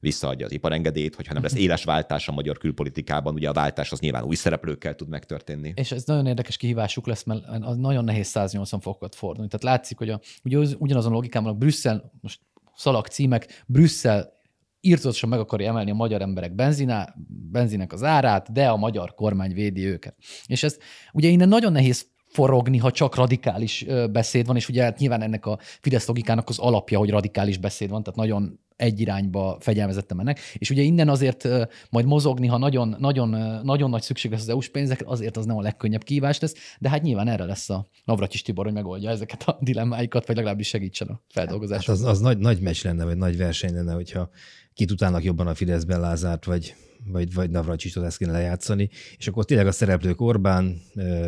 [0.00, 4.00] visszaadja az iparengedélyt, hogyha nem lesz éles váltás a magyar külpolitikában, ugye a váltás az
[4.00, 5.72] nyilván új szereplőkkel tud megtörténni.
[5.76, 9.50] És ez nagyon érdekes kihívásuk lesz, mert az nagyon nehéz 180 fokokat fordulni.
[9.50, 12.40] Tehát látszik, hogy a, ugye ugyanazon a logikában a Brüsszel, most
[12.76, 14.40] szalag címek, Brüsszel
[14.84, 17.14] írtózatosan meg akarja emelni a magyar emberek benziná,
[17.50, 20.16] benzinek az árát, de a magyar kormány védi őket.
[20.46, 20.78] És ez
[21.12, 25.46] ugye innen nagyon nehéz forogni, ha csak radikális beszéd van, és ugye hát nyilván ennek
[25.46, 30.38] a Fidesz logikának az alapja, hogy radikális beszéd van, tehát nagyon egy irányba fegyelmezettem ennek.
[30.54, 31.48] És ugye innen azért
[31.90, 33.28] majd mozogni, ha nagyon, nagyon,
[33.64, 36.88] nagyon nagy szükség lesz az EU-s pénzekre, azért az nem a legkönnyebb kívás lesz, de
[36.88, 41.08] hát nyilván erre lesz a Navracsis Tibor, hogy megoldja ezeket a dilemmáikat, vagy legalábbis segítsen
[41.08, 41.96] a feldolgozásban.
[41.96, 44.30] Hát az, az nagy, nagy meccs lenne, vagy nagy verseny lenne, hogyha
[44.74, 46.74] ki tudnának jobban a Fideszben Lázárt, vagy,
[47.04, 50.80] vagy, vagy Navracsicsot ezt kéne lejátszani, és akkor tényleg a szereplők Orbán,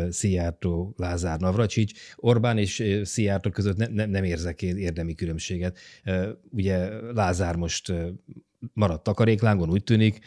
[0.09, 1.99] Szijjártó, Lázár, Navracsics.
[2.15, 5.77] Orbán és Szijjártó között ne, ne, nem érzek én érdemi különbséget.
[6.49, 7.93] Ugye Lázár most
[8.73, 10.19] maradt takaréklángon, úgy tűnik,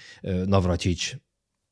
[0.44, 1.16] Navracsics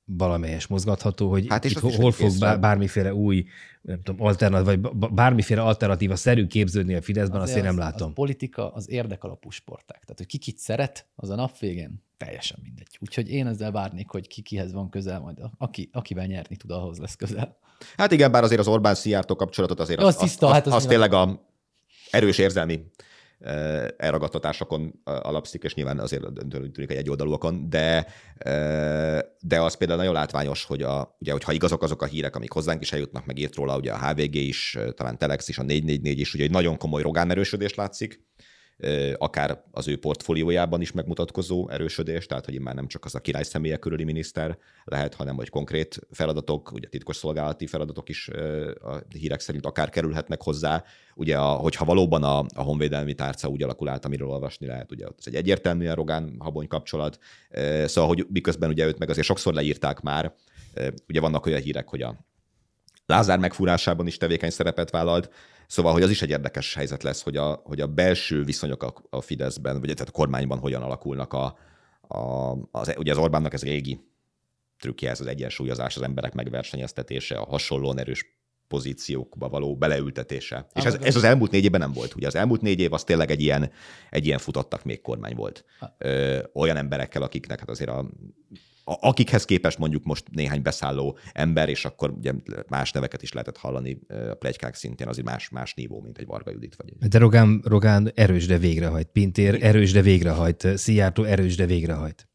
[0.06, 3.44] valamelyes mozgatható, hogy hát és itt hol fog bár, bármiféle új,
[3.82, 4.80] nem tudom, alternatív, vagy
[5.12, 8.08] bármiféle alternatíva szerű képződni a Fideszben, azt én nem látom.
[8.08, 10.00] A politika az érdekalapú sporták.
[10.00, 12.98] Tehát, hogy ki kit szeret, az a nap végén teljesen mindegy.
[13.00, 16.98] Úgyhogy én ezzel várnék, hogy ki kihez van közel, majd aki, akivel nyerni tud, ahhoz
[16.98, 17.58] lesz közel.
[17.96, 20.72] Hát igen, bár azért az Orbán Szijjártó kapcsolatot azért az, az, tiszta, az, hát az,
[20.72, 21.46] az, az tényleg a
[22.10, 22.80] erős érzelmi
[23.96, 26.22] elragadtatásokon alapszik, és nyilván azért
[26.72, 28.06] tűnik egy egyoldalúakon, de,
[29.40, 32.82] de az például nagyon látványos, hogy a, ugye, hogyha igazok azok a hírek, amik hozzánk
[32.82, 36.34] is eljutnak, meg írt róla ugye a HVG is, talán Telex is, a 444 is,
[36.34, 38.25] ugye egy nagyon komoly Rogán erősödés látszik,
[39.18, 43.42] akár az ő portfóliójában is megmutatkozó erősödés, tehát hogy már nem csak az a király
[43.42, 48.28] személye körüli miniszter lehet, hanem hogy konkrét feladatok, ugye titkos szolgálati feladatok is
[48.82, 50.84] a hírek szerint akár kerülhetnek hozzá.
[51.14, 55.06] Ugye, a, hogyha valóban a, a honvédelmi tárca úgy alakul át, amiről olvasni lehet, ugye
[55.18, 57.18] ez egy egyértelműen Rogán Habony kapcsolat,
[57.84, 60.34] szóval, hogy miközben ugye őt meg azért sokszor leírták már,
[61.08, 62.26] ugye vannak olyan hírek, hogy a
[63.06, 65.30] Lázár megfúrásában is tevékeny szerepet vállalt,
[65.66, 68.94] Szóval, hogy az is egy érdekes helyzet lesz, hogy a, hogy a belső viszonyok a,
[69.10, 71.58] a Fideszben, vagy tehát a kormányban hogyan alakulnak a,
[72.00, 74.00] a, az, ugye az Orbánnak ez régi
[74.78, 78.35] trükkje ez az egyensúlyozás, az emberek megversenyeztetése, a hasonlóan erős
[78.68, 80.66] pozíciókba való beleültetése.
[80.74, 82.14] És ez, ez az elmúlt négy évben nem volt.
[82.14, 83.70] Ugye az elmúlt négy év az tényleg egy ilyen,
[84.10, 85.64] egy ilyen futottak még kormány volt.
[85.98, 87.98] Ö, olyan emberekkel, akiknek hát azért a,
[88.84, 92.32] a, akikhez képest mondjuk most néhány beszálló ember, és akkor ugye
[92.68, 96.50] más neveket is lehetett hallani a plegykák szintén, azért más, más nívó, mint egy Varga
[96.50, 96.76] Judit.
[96.76, 97.08] Vagy egy...
[97.08, 99.08] De Rogán, Rogán erős, de végrehajt.
[99.12, 100.76] Pintér erős, de végrehajt.
[100.76, 102.28] Szijjártó erős, de végrehajt.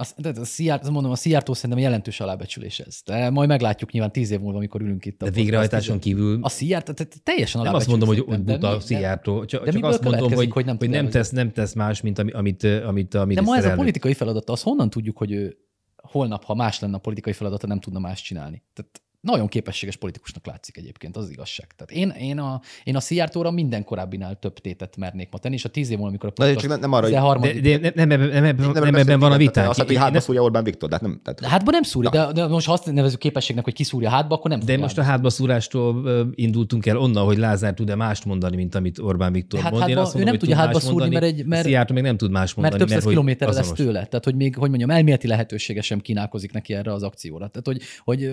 [0.00, 3.00] Az, de a Szijjárt, mondom, a Szijjártó szerintem jelentős alábecsülés ez.
[3.04, 5.22] De majd meglátjuk nyilván tíz év múlva, amikor ülünk itt.
[5.22, 6.38] De végrehajtáson kívül...
[6.42, 9.84] A Szijjárt, tehát teljesen Nem azt mondom, hogy, hogy buta a Szijjártó, csak, de csak
[9.84, 13.14] azt mondom, hogy, hogy, nem, hogy nem, tesz, nem tesz más, mint amit, amit, amit
[13.14, 15.56] a De ma ez a politikai feladata, az honnan tudjuk, hogy ő
[15.96, 18.62] holnap, ha más lenne a politikai feladata, nem tudna más csinálni.
[18.74, 21.66] Tehát nagyon képességes politikusnak látszik egyébként, az, az igazság.
[21.76, 25.64] Tehát én, én a, én a Szijjártóra minden korábbinál több tétet mernék ma tenni, és
[25.64, 27.62] a tíz év múlva, amikor a Na, csak nem, arra, harmadik...
[27.62, 29.68] de, de, nem, nem, nem, nem, nem, ebben van a vitánk.
[29.68, 31.20] Azt, hogy hátba szúrja Orbán Viktor, de hát nem.
[31.24, 31.52] Tehát...
[31.52, 34.60] Hátba nem szúrja, de, de, most ha azt nevezünk képességnek, hogy kiszúrja hátba, akkor nem.
[34.60, 38.98] De most a hátba szúrástól indultunk el onnan, hogy Lázár tud-e mást mondani, mint amit
[38.98, 39.88] Orbán Viktor hát, mond.
[39.88, 41.46] Én azt mondom, ő nem tudja hátba szúrni, mert egy...
[41.46, 42.78] Mert, Szijjártó még nem tud más mondani.
[42.78, 44.06] Mert több száz kilométerre lesz tőle.
[44.06, 47.48] Tehát, hogy még, hogy mondjam, elméleti lehetősége sem kínálkozik neki erre az akcióra.
[47.48, 48.32] Tehát, hogy, hogy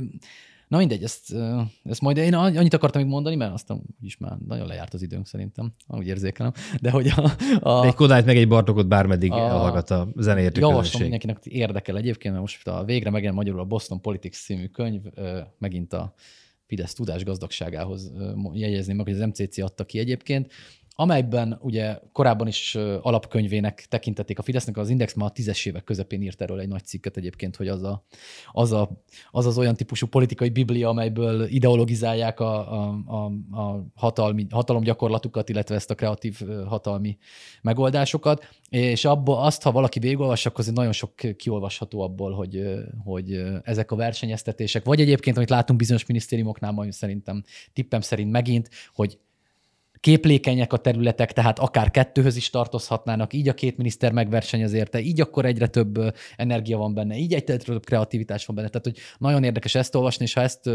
[0.68, 1.36] Na mindegy, ezt,
[1.84, 5.28] ezt majd én annyit akartam még mondani, mert aztán úgyis már nagyon lejárt az időnk
[5.28, 6.52] szerintem, úgy érzékelem.
[6.82, 7.32] De hogy a...
[7.60, 11.52] a de egy Kodályt meg egy Bartokot bármeddig a, elhallgat a zeneértő Javaslom mindenkinek, hogy
[11.52, 15.02] érdekel egyébként, mert most a végre megjelent magyarul a Boston Politics című könyv,
[15.58, 16.14] megint a
[16.68, 18.12] Fidesz tudás gazdagságához
[18.54, 20.52] jegyezném meg, hogy az MCC adta ki egyébként
[20.98, 26.22] amelyben ugye korábban is alapkönyvének tekintették a Fidesznek, az Index már a tízes évek közepén
[26.22, 28.06] írt erről egy nagy cikket egyébként, hogy az, a,
[28.52, 33.26] az, a, az az olyan típusú politikai biblia, amelyből ideologizálják a, a, a,
[33.60, 37.18] a hatalmi, hatalomgyakorlatukat, illetve ezt a kreatív hatalmi
[37.62, 42.64] megoldásokat, és abból azt, ha valaki végigolvas, akkor azért nagyon sok kiolvasható abból, hogy,
[43.04, 47.44] hogy ezek a versenyeztetések, vagy egyébként, amit látunk bizonyos minisztériumoknál, majd szerintem
[47.74, 49.20] tippem szerint megint, hogy
[50.06, 55.22] képlékenyek a területek, tehát akár kettőhöz is tartozhatnának, így a két miniszter megversenyez érte, így
[55.22, 58.68] akkor egyre több energia van benne, így egyre több kreativitás van benne.
[58.68, 60.70] Tehát, hogy nagyon érdekes ezt olvasni, és ha ezt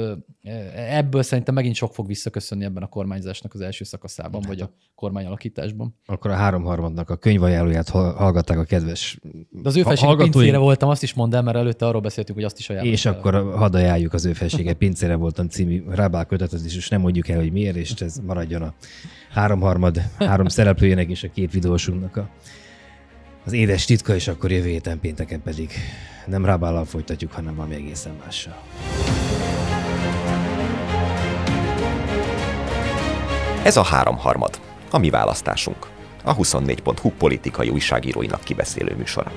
[0.74, 5.94] ebből szerintem megint sok fog visszaköszönni ebben a kormányzásnak az első szakaszában, vagy a kormányalakításban.
[6.06, 9.18] Akkor a háromharmadnak a könyvajánlóját hallgatták a kedves
[9.50, 12.46] De az ő felsége pincére voltam, azt is mondd el, mert előtte arról beszéltünk, hogy
[12.46, 12.96] azt is ajánlottam.
[12.96, 17.28] És akkor hadd ajánljuk az ő felsége pincére voltam című rábál kötetet, és nem mondjuk
[17.28, 18.74] el, hogy miért, és ez maradjon a
[19.32, 22.28] háromharmad, három szereplőjének és a két videósunknak a,
[23.44, 25.70] az édes titka, és akkor jövő héten pénteken pedig
[26.26, 28.62] nem rábállal folytatjuk, hanem valami egészen mással.
[33.62, 34.60] Ez a háromharmad,
[34.90, 35.86] a mi választásunk,
[36.24, 39.32] a 24.hu politikai újságíróinak kibeszélő műsora.